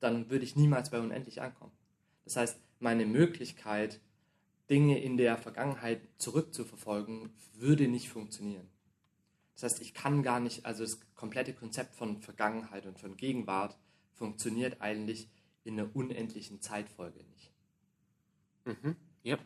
dann 0.00 0.30
würde 0.30 0.44
ich 0.44 0.56
niemals 0.56 0.90
bei 0.90 0.98
unendlich 0.98 1.40
ankommen. 1.40 1.72
Das 2.24 2.36
heißt, 2.36 2.60
meine 2.80 3.06
Möglichkeit, 3.06 4.00
Dinge 4.68 5.00
in 5.00 5.16
der 5.16 5.36
Vergangenheit 5.36 6.00
zurückzuverfolgen, 6.18 7.30
würde 7.54 7.88
nicht 7.88 8.08
funktionieren. 8.08 8.68
Das 9.54 9.64
heißt, 9.64 9.82
ich 9.82 9.92
kann 9.92 10.22
gar 10.22 10.40
nicht, 10.40 10.64
also 10.64 10.84
das 10.84 10.98
komplette 11.14 11.52
Konzept 11.52 11.94
von 11.94 12.22
Vergangenheit 12.22 12.86
und 12.86 12.98
von 12.98 13.16
Gegenwart 13.16 13.76
funktioniert 14.14 14.80
eigentlich 14.80 15.28
in 15.64 15.78
einer 15.78 15.94
unendlichen 15.94 16.60
Zeitfolge 16.62 17.22
nicht. 17.24 17.52
Mhm. 18.64 18.96
Ja. 19.22 19.38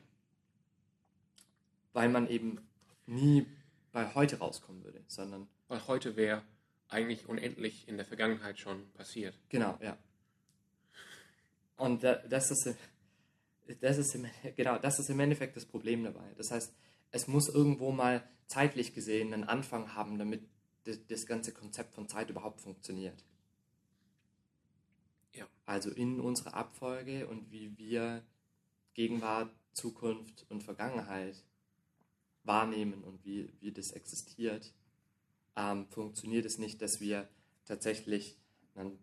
Weil 1.93 2.09
man 2.09 2.29
eben 2.29 2.59
nie 3.07 3.47
bei 3.93 4.15
heute 4.15 4.39
rauskommen 4.39 4.85
würde, 4.85 5.03
sondern 5.09 5.49
Weil 5.69 5.87
heute 5.87 6.17
wäre 6.17 6.43
eigentlich 6.89 7.27
unendlich 7.29 7.89
in 7.89 7.97
der 7.97 8.07
Vergangenheit 8.07 8.59
schon 8.59 8.91
passiert. 8.93 9.39
Genau, 9.49 9.79
ja. 9.81 9.97
Und 11.77 12.05
da, 12.05 12.15
das 12.15 12.51
ist, 12.51 12.75
das 13.81 13.99
ist 13.99 14.15
im, 14.15 14.27
genau, 14.57 14.79
das 14.79 14.99
ist 14.99 15.11
im 15.11 15.21
Endeffekt 15.21 15.57
das 15.57 15.67
Problem 15.67 16.05
dabei. 16.05 16.33
Das 16.37 16.51
heißt, 16.51 16.73
es 17.11 17.29
muss 17.29 17.49
irgendwo 17.49 17.93
mal 17.93 18.29
zeitlich 18.47 18.95
gesehen 18.95 19.33
einen 19.33 19.45
Anfang 19.45 19.95
haben, 19.95 20.19
damit 20.19 20.43
das, 20.85 21.27
ganze 21.27 21.53
Konzept 21.53 21.95
von 21.95 22.09
Zeit 22.09 22.31
überhaupt 22.31 22.61
funktioniert. 22.61 23.25
Ja. 25.33 25.47
Also 25.65 25.91
in 25.91 26.21
unserer 26.21 26.55
Abfolge 26.55 27.27
und 27.27 27.51
wie 27.51 27.77
wir 27.79 28.23
Gegenwart, 28.93 29.51
Zukunft 29.73 30.47
und 30.51 30.63
Vergangenheit 30.63 31.43
wahrnehmen 32.45 33.03
und 33.03 33.25
wie, 33.25 33.51
wie 33.61 33.73
das 33.73 33.93
existiert, 33.93 34.73
ähm, 35.57 35.87
funktioniert 35.89 36.45
es 36.45 36.59
nicht, 36.59 36.83
dass 36.83 37.01
wir 37.01 37.29
tatsächlich 37.65 38.37
ein, 38.75 38.99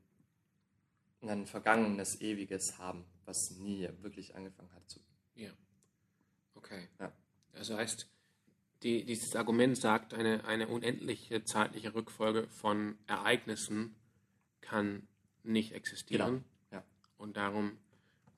ein 1.22 1.46
vergangenes, 1.46 2.20
ewiges 2.22 2.78
haben, 2.80 3.06
was 3.26 3.52
nie 3.52 3.88
wirklich 4.02 4.36
angefangen 4.36 4.74
hat 4.74 4.90
zu. 4.90 5.00
Ja. 5.36 5.52
Okay. 6.56 6.88
Ja. 7.00 7.12
Das 7.54 7.70
heißt, 7.70 8.08
die, 8.84 9.06
dieses 9.06 9.36
Argument 9.36 9.78
sagt, 9.78 10.14
eine, 10.14 10.46
eine 10.46 10.68
unendliche 10.68 11.44
zeitliche 11.44 11.94
Rückfolge 11.94 12.48
von 12.48 12.98
Ereignissen 13.08 13.96
kann 14.62 15.08
nicht 15.44 15.74
existieren. 15.74 16.44
Genau, 16.70 16.82
ja. 16.82 16.84
Und 17.18 17.38
darum 17.38 17.78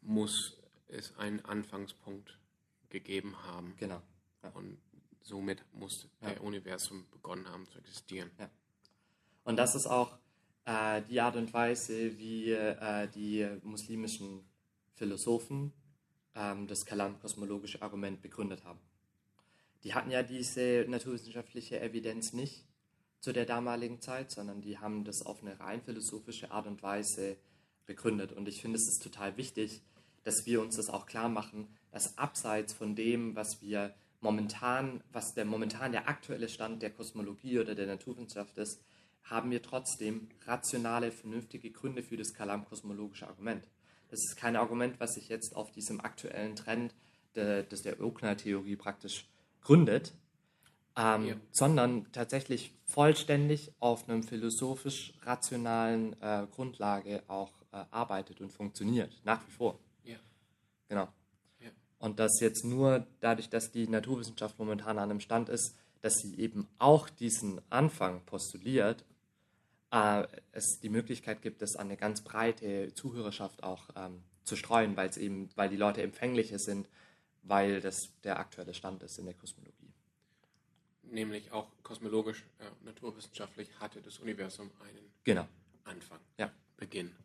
muss 0.02 0.58
es 0.88 1.16
einen 1.18 1.44
Anfangspunkt 1.46 2.38
gegeben 2.90 3.36
haben. 3.44 3.76
Genau. 3.78 4.02
Ja. 4.44 4.50
Und 4.50 4.78
somit 5.22 5.64
muss 5.74 6.10
Ja. 6.22 6.32
der 6.32 6.44
Universum 6.44 7.06
begonnen 7.12 7.48
haben 7.48 7.66
zu 7.68 7.80
existieren. 7.80 8.30
Und 9.46 9.56
das 9.58 9.76
ist 9.76 9.88
auch 9.88 10.18
äh, 10.66 11.02
die 11.10 11.20
Art 11.22 11.36
und 11.36 11.54
Weise, 11.54 12.18
wie 12.18 12.52
äh, 12.52 13.08
die 13.10 13.48
muslimischen 13.64 14.46
Philosophen 14.94 15.74
ähm, 16.36 16.68
das 16.68 16.86
Kalam-kosmologische 16.86 17.82
Argument 17.82 18.22
begründet 18.22 18.64
haben. 18.64 18.80
Die 19.84 19.94
hatten 19.94 20.12
ja 20.12 20.24
diese 20.24 20.86
naturwissenschaftliche 20.88 21.82
Evidenz 21.82 22.34
nicht 22.34 22.66
zu 23.20 23.34
der 23.34 23.46
damaligen 23.46 24.02
Zeit, 24.02 24.32
sondern 24.32 24.62
die 24.62 24.78
haben 24.78 25.04
das 25.04 25.26
auf 25.26 25.42
eine 25.42 25.60
rein 25.60 25.82
philosophische 25.82 26.52
Art 26.52 26.68
und 26.68 26.82
Weise 26.84 27.38
begründet. 27.86 28.32
Und 28.32 28.48
ich 28.48 28.62
finde, 28.62 28.78
es 28.78 28.88
ist 28.88 29.04
total 29.04 29.38
wichtig, 29.38 29.82
dass 30.24 30.46
wir 30.46 30.62
uns 30.62 30.78
das 30.78 30.90
auch 30.90 31.06
klar 31.06 31.30
machen, 31.30 31.68
dass 31.92 32.18
abseits 32.18 32.74
von 32.74 32.96
dem, 32.96 33.36
was 33.36 33.62
wir 33.62 33.94
momentan, 34.22 35.04
was 35.12 35.34
der 35.34 35.46
momentan 35.46 35.92
der 35.92 36.08
aktuelle 36.08 36.48
Stand 36.48 36.82
der 36.82 36.92
Kosmologie 36.92 37.60
oder 37.60 37.76
der 37.76 37.88
Naturwissenschaft 37.88 38.58
ist, 38.58 38.82
haben 39.24 39.52
wir 39.52 39.62
trotzdem 39.62 40.30
rationale, 40.46 41.12
vernünftige 41.12 41.72
Gründe 41.72 42.04
für 42.04 42.18
das 42.18 42.34
kalam-kosmologische 42.34 43.28
Argument. 43.28 43.68
Das 44.10 44.20
ist 44.20 44.36
kein 44.36 44.56
Argument, 44.56 45.00
was 45.00 45.14
sich 45.14 45.30
jetzt 45.30 45.56
auf 45.56 45.72
diesem 45.72 46.02
aktuellen 46.02 46.56
Trend 46.56 46.94
de, 47.36 47.66
des 47.66 47.82
der 47.82 48.00
Oakner-Theorie 48.00 48.76
praktisch 48.76 49.28
gründet, 49.62 50.14
ähm, 50.96 51.26
ja. 51.26 51.36
sondern 51.52 52.12
tatsächlich 52.12 52.74
vollständig 52.86 53.72
auf 53.80 54.08
einem 54.08 54.24
philosophisch-rationalen 54.24 56.16
äh, 56.22 56.46
Grundlage 56.52 57.24
auch 57.28 57.52
äh, 57.72 57.84
arbeitet 57.90 58.42
und 58.42 58.52
funktioniert, 58.52 59.20
nach 59.24 59.42
wie 59.48 59.52
vor. 59.52 59.80
Ja. 60.04 60.18
Genau. 60.90 61.08
Ja. 61.60 61.70
Und 61.98 62.20
das 62.20 62.40
jetzt 62.40 62.66
nur 62.66 63.08
dadurch, 63.22 63.50
dass 63.50 63.72
die 63.72 63.88
Naturwissenschaft 63.88 64.60
momentan 64.60 65.00
an 65.00 65.10
einem 65.10 65.22
Stand 65.22 65.50
ist, 65.50 65.76
dass 66.02 66.16
sie 66.16 66.38
eben 66.38 66.68
auch 66.78 67.10
diesen 67.10 67.62
Anfang 67.72 68.22
postuliert, 68.26 69.06
äh, 69.94 70.28
es 70.52 70.82
die 70.82 70.90
Möglichkeit 70.90 71.42
gibt, 71.42 71.62
das 71.62 71.78
an 71.78 71.88
eine 71.88 71.96
ganz 71.98 72.22
breite 72.22 72.94
Zuhörerschaft 72.94 73.64
auch 73.64 73.90
ähm, 73.96 74.24
zu 74.44 74.58
streuen, 74.58 74.98
weil 74.98 75.08
es 75.08 75.16
eben, 75.16 75.50
weil 75.56 75.70
die 75.70 75.78
Leute 75.78 76.02
empfänglicher 76.02 76.60
sind, 76.60 76.90
weil 77.44 77.80
das 77.80 78.10
der 78.26 78.40
aktuelle 78.40 78.74
Stand 78.74 79.04
ist 79.04 79.18
in 79.18 79.26
der 79.26 79.36
Kosmologie 79.36 79.84
nämlich 81.14 81.52
auch 81.52 81.68
kosmologisch, 81.84 82.44
äh, 82.60 82.86
naturwissenschaftlich 82.86 83.70
hatte 83.80 84.02
das 84.02 84.20
Universum 84.20 84.72
einen 84.82 85.12
genau. 85.24 85.48
Anfang, 85.84 86.20
ja. 86.38 86.52
Beginn. 86.78 87.16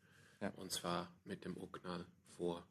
Ja. 0.40 0.52
Und 0.56 0.70
zwar 0.70 1.08
mit 1.24 1.44
dem 1.44 1.56
Urknall 1.56 2.04
vor 2.36 2.62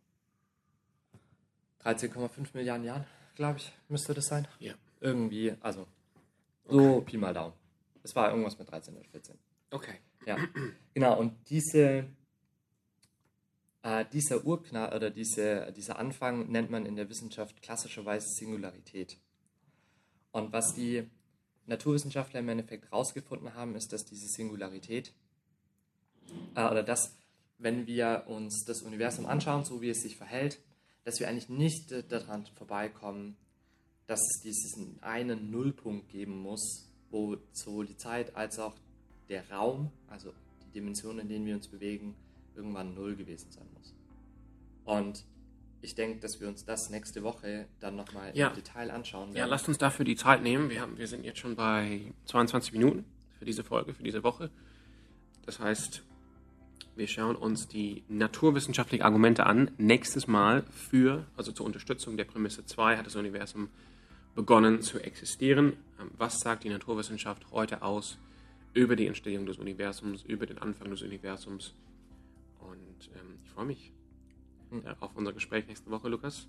13,5 1.84 2.48
Milliarden 2.54 2.86
Jahren, 2.86 3.06
glaube 3.36 3.58
ich, 3.60 3.74
müsste 3.90 4.14
das 4.14 4.28
sein. 4.28 4.48
Ja. 4.60 4.74
Irgendwie, 5.02 5.54
also 5.62 5.88
so 6.66 6.98
okay. 6.98 7.06
Pi 7.06 7.18
mal 7.18 7.34
Daumen. 7.34 7.54
Es 8.04 8.16
war 8.16 8.30
irgendwas 8.30 8.58
mit 8.58 8.70
13 8.70 8.96
oder 8.96 9.06
14. 9.06 9.38
Okay. 9.72 9.96
Ja, 10.26 10.38
genau. 10.94 11.20
Und 11.20 11.50
diese, 11.50 12.06
äh, 13.82 14.06
dieser 14.12 14.46
Urknall 14.46 14.96
oder 14.96 15.10
diese, 15.10 15.72
dieser 15.76 16.00
Anfang 16.00 16.52
nennt 16.52 16.70
man 16.70 16.86
in 16.86 16.96
der 16.96 17.10
Wissenschaft 17.10 17.62
klassischerweise 17.62 18.28
Singularität. 18.28 19.18
Und 20.32 20.52
was 20.52 20.74
die 20.74 21.10
Naturwissenschaftler 21.66 22.42
im 22.42 22.50
Endeffekt 22.50 22.86
herausgefunden 22.86 23.54
haben, 23.54 23.76
ist, 23.76 23.92
dass 23.94 24.06
diese 24.06 24.28
Singularität 24.28 25.14
äh, 26.56 26.66
oder 26.66 26.84
dass, 26.84 27.16
wenn 27.58 27.88
wir 27.88 28.26
uns 28.28 28.66
das 28.66 28.82
Universum 28.82 29.26
anschauen, 29.26 29.66
so 29.66 29.82
wie 29.82 29.90
es 29.90 30.02
sich 30.02 30.18
verhält, 30.18 30.60
dass 31.04 31.20
wir 31.20 31.30
eigentlich 31.30 31.50
nicht 31.50 31.94
daran 32.12 32.46
vorbeikommen, 32.56 33.38
dass 34.08 34.20
es 34.20 34.42
diesen 34.42 35.02
einen 35.02 35.52
Nullpunkt 35.52 36.10
geben 36.10 36.38
muss, 36.42 36.90
wo 37.10 37.38
sowohl 37.52 37.86
die 37.86 37.98
Zeit 37.98 38.36
als 38.36 38.60
auch 38.60 38.76
der 39.30 39.50
Raum, 39.50 39.92
also 40.10 40.34
die 40.66 40.80
Dimension, 40.80 41.20
in 41.20 41.28
denen 41.28 41.46
wir 41.46 41.56
uns 41.56 41.68
bewegen, 41.68 42.16
irgendwann 42.56 42.94
null 42.94 43.16
gewesen 43.16 43.52
sein 43.52 43.68
muss. 43.74 43.94
Und 44.86 45.26
ich 45.82 45.96
denke, 45.96 46.20
dass 46.20 46.42
wir 46.42 46.48
uns 46.48 46.66
das 46.66 46.90
nächste 46.90 47.24
Woche 47.24 47.68
dann 47.80 47.96
nochmal 47.96 48.32
ja. 48.34 48.48
im 48.48 48.56
Detail 48.56 48.90
anschauen 48.92 49.30
werden. 49.30 49.38
Ja, 49.38 49.46
lasst 49.46 49.68
uns 49.68 49.78
dafür 49.78 50.06
die 50.06 50.16
Zeit 50.16 50.42
nehmen. 50.42 50.70
Wir, 50.70 50.82
haben, 50.82 50.98
wir 50.98 51.08
sind 51.08 51.24
jetzt 51.24 51.40
schon 51.40 51.56
bei 51.56 52.02
22 52.26 52.74
Minuten 52.74 53.06
für 53.38 53.46
diese 53.46 53.64
Folge, 53.64 53.94
für 53.94 54.04
diese 54.04 54.24
Woche. 54.24 54.50
Das 55.46 55.60
heißt, 55.60 56.04
wir 56.96 57.08
schauen 57.08 57.36
uns 57.36 57.68
die 57.68 58.04
naturwissenschaftlichen 58.10 59.04
Argumente 59.04 59.46
an. 59.46 59.72
Nächstes 59.78 60.26
Mal 60.26 60.64
für, 60.64 61.26
also 61.38 61.52
zur 61.52 61.66
Unterstützung 61.66 62.18
der 62.18 62.26
Prämisse 62.26 62.66
2 62.66 62.98
hat 62.98 63.06
das 63.06 63.16
Universum 63.16 63.70
begonnen 64.36 64.82
zu 64.82 65.00
existieren. 65.00 65.74
Ähm, 66.00 66.12
was 66.18 66.40
sagt 66.40 66.64
die 66.64 66.70
Naturwissenschaft 66.70 67.52
heute 67.52 67.82
aus 67.82 68.18
über 68.74 68.96
die 68.96 69.08
Entstehung 69.08 69.46
des 69.46 69.58
Universums, 69.58 70.24
über 70.24 70.46
den 70.46 70.58
Anfang 70.58 70.90
des 70.90 71.02
Universums? 71.02 71.74
Und 72.60 73.10
ähm, 73.16 73.36
ich 73.44 73.50
freue 73.50 73.66
mich 73.66 73.92
äh, 74.72 74.94
auf 75.00 75.16
unser 75.16 75.34
Gespräch 75.34 75.68
nächste 75.68 75.90
Woche, 75.90 76.10
Lukas. 76.10 76.48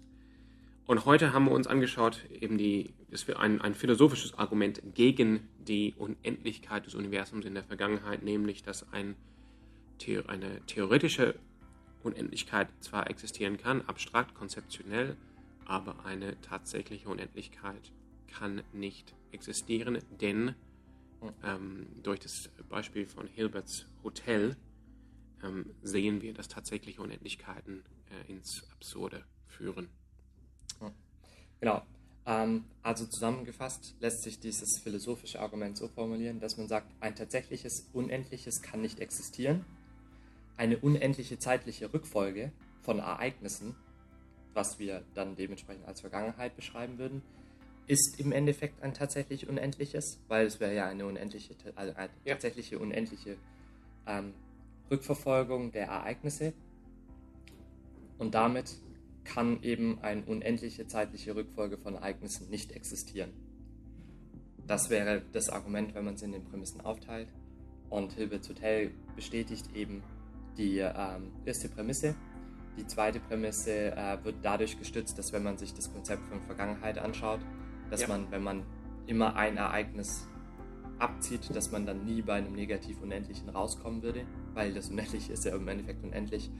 Und 0.86 1.04
heute 1.04 1.34
haben 1.34 1.44
wir 1.44 1.52
uns 1.52 1.66
angeschaut, 1.66 2.24
eben 2.30 2.56
die, 2.56 2.94
das 3.10 3.28
ein, 3.28 3.60
ein 3.60 3.74
philosophisches 3.74 4.38
Argument 4.38 4.80
gegen 4.94 5.46
die 5.58 5.94
Unendlichkeit 5.98 6.86
des 6.86 6.94
Universums 6.94 7.44
in 7.44 7.52
der 7.52 7.62
Vergangenheit, 7.62 8.22
nämlich 8.22 8.62
dass 8.62 8.90
ein, 8.90 9.14
eine 10.28 10.64
theoretische 10.66 11.34
Unendlichkeit 12.02 12.68
zwar 12.80 13.10
existieren 13.10 13.58
kann, 13.58 13.82
abstrakt, 13.82 14.34
konzeptionell, 14.34 15.16
aber 15.66 16.06
eine 16.06 16.40
tatsächliche 16.40 17.08
Unendlichkeit 17.10 17.92
kann 18.26 18.62
nicht 18.72 19.14
existieren, 19.30 19.98
denn 20.22 20.54
ähm, 21.42 21.86
durch 22.02 22.20
das 22.20 22.50
Beispiel 22.68 23.06
von 23.06 23.26
Hilberts 23.26 23.86
Hotel 24.02 24.56
ähm, 25.42 25.74
sehen 25.82 26.22
wir, 26.22 26.34
dass 26.34 26.48
tatsächliche 26.48 27.00
Unendlichkeiten 27.02 27.84
äh, 28.10 28.30
ins 28.30 28.64
Absurde 28.72 29.24
führen. 29.46 29.88
Genau. 31.60 31.82
Ähm, 32.26 32.64
also 32.82 33.06
zusammengefasst 33.06 33.96
lässt 34.00 34.22
sich 34.22 34.38
dieses 34.38 34.78
philosophische 34.78 35.40
Argument 35.40 35.76
so 35.76 35.88
formulieren, 35.88 36.40
dass 36.40 36.56
man 36.56 36.68
sagt, 36.68 36.92
ein 37.00 37.14
tatsächliches 37.14 37.88
Unendliches 37.92 38.62
kann 38.62 38.80
nicht 38.80 39.00
existieren. 39.00 39.64
Eine 40.56 40.78
unendliche 40.78 41.38
zeitliche 41.38 41.92
Rückfolge 41.92 42.52
von 42.82 42.98
Ereignissen, 42.98 43.74
was 44.54 44.78
wir 44.78 45.04
dann 45.14 45.36
dementsprechend 45.36 45.86
als 45.86 46.00
Vergangenheit 46.00 46.56
beschreiben 46.56 46.98
würden, 46.98 47.22
ist 47.88 48.20
im 48.20 48.32
Endeffekt 48.32 48.82
ein 48.82 48.94
tatsächlich 48.94 49.48
Unendliches, 49.48 50.20
weil 50.28 50.46
es 50.46 50.60
wäre 50.60 50.74
ja 50.74 50.86
eine 50.86 51.06
unendliche, 51.06 51.54
also 51.74 51.94
eine 51.96 52.10
ja. 52.24 52.34
tatsächliche 52.34 52.78
unendliche 52.78 53.36
ähm, 54.06 54.32
Rückverfolgung 54.90 55.72
der 55.72 55.86
Ereignisse, 55.86 56.52
und 58.18 58.34
damit 58.34 58.74
kann 59.24 59.62
eben 59.62 60.00
eine 60.02 60.22
unendliche 60.24 60.86
zeitliche 60.86 61.34
Rückfolge 61.34 61.78
von 61.78 61.94
Ereignissen 61.94 62.50
nicht 62.50 62.72
existieren. 62.72 63.30
Das 64.66 64.90
wäre 64.90 65.22
das 65.32 65.48
Argument, 65.48 65.94
wenn 65.94 66.04
man 66.04 66.14
es 66.14 66.22
in 66.22 66.32
den 66.32 66.44
Prämissen 66.44 66.80
aufteilt. 66.80 67.28
Und 67.88 68.12
Hilbert's 68.12 68.48
Hotel 68.48 68.90
bestätigt 69.16 69.74
eben 69.74 70.02
die 70.58 70.78
ähm, 70.78 71.32
erste 71.46 71.68
Prämisse. 71.68 72.14
Die 72.76 72.86
zweite 72.86 73.20
Prämisse 73.20 73.92
äh, 73.92 74.22
wird 74.24 74.36
dadurch 74.42 74.78
gestützt, 74.78 75.16
dass 75.18 75.32
wenn 75.32 75.42
man 75.42 75.56
sich 75.56 75.72
das 75.72 75.92
Konzept 75.92 76.26
von 76.28 76.40
Vergangenheit 76.42 76.98
anschaut, 76.98 77.40
dass 77.90 78.02
ja. 78.02 78.08
man, 78.08 78.30
wenn 78.30 78.42
man 78.42 78.62
immer 79.06 79.36
ein 79.36 79.56
Ereignis 79.56 80.26
abzieht, 80.98 81.54
dass 81.54 81.70
man 81.70 81.86
dann 81.86 82.04
nie 82.04 82.22
bei 82.22 82.34
einem 82.34 82.52
negativ 82.52 83.00
Unendlichen 83.00 83.48
rauskommen 83.48 84.02
würde, 84.02 84.26
weil 84.54 84.74
das 84.74 84.90
Unendliche 84.90 85.32
ist 85.32 85.44
ja 85.44 85.54
im 85.54 85.68
Endeffekt 85.68 86.02
unendlich 86.02 86.50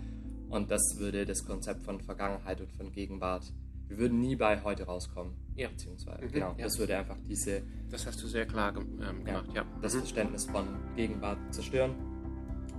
und 0.49 0.71
das 0.71 0.97
würde 0.99 1.27
das 1.27 1.45
Konzept 1.45 1.85
von 1.85 2.01
Vergangenheit 2.01 2.61
und 2.61 2.73
von 2.73 2.91
Gegenwart, 2.93 3.53
wir 3.89 3.99
würden 3.99 4.21
nie 4.21 4.37
bei 4.37 4.63
heute 4.63 4.85
rauskommen. 4.85 5.35
Ja. 5.57 5.69
Beziehungsweise, 5.69 6.25
mhm, 6.25 6.33
genau, 6.33 6.55
ja. 6.59 6.65
das 6.65 6.79
würde 6.79 6.97
einfach 6.97 7.17
diese. 7.27 7.63
Das 7.91 8.07
hast 8.07 8.23
du 8.23 8.27
sehr 8.27 8.47
klar 8.47 8.75
ähm, 8.77 9.25
gemacht, 9.25 9.49
ja. 9.49 9.63
ja. 9.63 9.67
Das 9.81 9.95
mhm. 9.95 10.01
Verständnis 10.01 10.45
von 10.45 10.67
Gegenwart 10.95 11.39
zerstören 11.51 11.95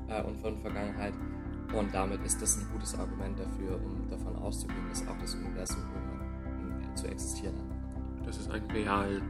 äh, 0.08 0.22
und 0.24 0.38
von 0.38 0.60
Vergangenheit. 0.60 1.14
Und 1.74 1.94
damit 1.94 2.24
ist 2.26 2.42
das 2.42 2.58
ein 2.58 2.68
gutes 2.72 2.96
Argument 2.96 3.40
dafür, 3.40 3.80
um 3.84 4.08
davon 4.10 4.36
auszugehen, 4.38 4.88
dass 4.90 5.08
auch 5.08 5.18
das 5.20 5.36
Universum 5.36 5.84
irgendwann 5.94 6.92
äh, 6.92 6.96
zu 6.96 7.08
existieren 7.08 7.56
hat. 7.56 7.79
Dass 8.30 8.42
es 8.42 8.50
einen 8.52 8.70
realen 8.70 9.24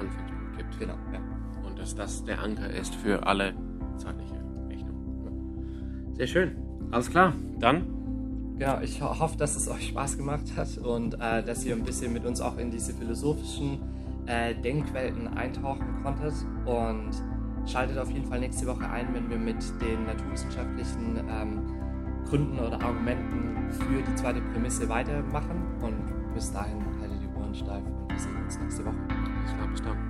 Anfangspunkt 0.00 0.56
gibt. 0.56 0.78
Genau, 0.78 0.94
ja. 1.12 1.20
Und 1.62 1.78
dass 1.78 1.94
das 1.94 2.24
der 2.24 2.40
Anker 2.42 2.70
ist 2.70 2.94
für 2.94 3.26
alle 3.26 3.52
zeitliche 3.98 4.42
Rechnung. 4.66 6.14
Sehr 6.14 6.26
schön. 6.26 6.56
Alles 6.90 7.10
klar, 7.10 7.34
dann. 7.58 8.56
Genau, 8.58 8.80
ich 8.80 9.02
hoffe, 9.02 9.36
dass 9.36 9.56
es 9.56 9.68
euch 9.68 9.88
Spaß 9.88 10.16
gemacht 10.16 10.56
hat 10.56 10.78
und 10.78 11.20
äh, 11.20 11.42
dass 11.42 11.66
ihr 11.66 11.74
ein 11.74 11.84
bisschen 11.84 12.14
mit 12.14 12.24
uns 12.24 12.40
auch 12.40 12.56
in 12.56 12.70
diese 12.70 12.94
philosophischen 12.94 13.78
äh, 14.24 14.54
Denkwelten 14.54 15.28
eintauchen 15.28 16.02
konntet. 16.02 16.32
Und 16.64 17.10
schaltet 17.66 17.98
auf 17.98 18.10
jeden 18.10 18.24
Fall 18.24 18.40
nächste 18.40 18.66
Woche 18.66 18.88
ein, 18.88 19.12
wenn 19.12 19.28
wir 19.28 19.36
mit 19.36 19.62
den 19.82 20.06
naturwissenschaftlichen 20.06 21.18
ähm, 21.28 21.60
Gründen 22.26 22.58
oder 22.58 22.80
Argumenten 22.80 23.70
für 23.70 24.02
die 24.02 24.14
zweite 24.14 24.40
Prämisse 24.40 24.88
weitermachen. 24.88 25.62
Und 25.82 26.32
bis 26.32 26.50
dahin 26.50 26.89
Ohren 27.50 27.54
steif 27.54 27.84
und 27.84 28.08
wir 28.10 28.18
sehen 28.18 28.36
uns 28.44 28.58
nächste 28.60 28.84
Woche. 28.84 28.96
Alles 29.08 29.54
klar, 29.54 29.68
bis 29.68 29.82
dann. 29.82 30.09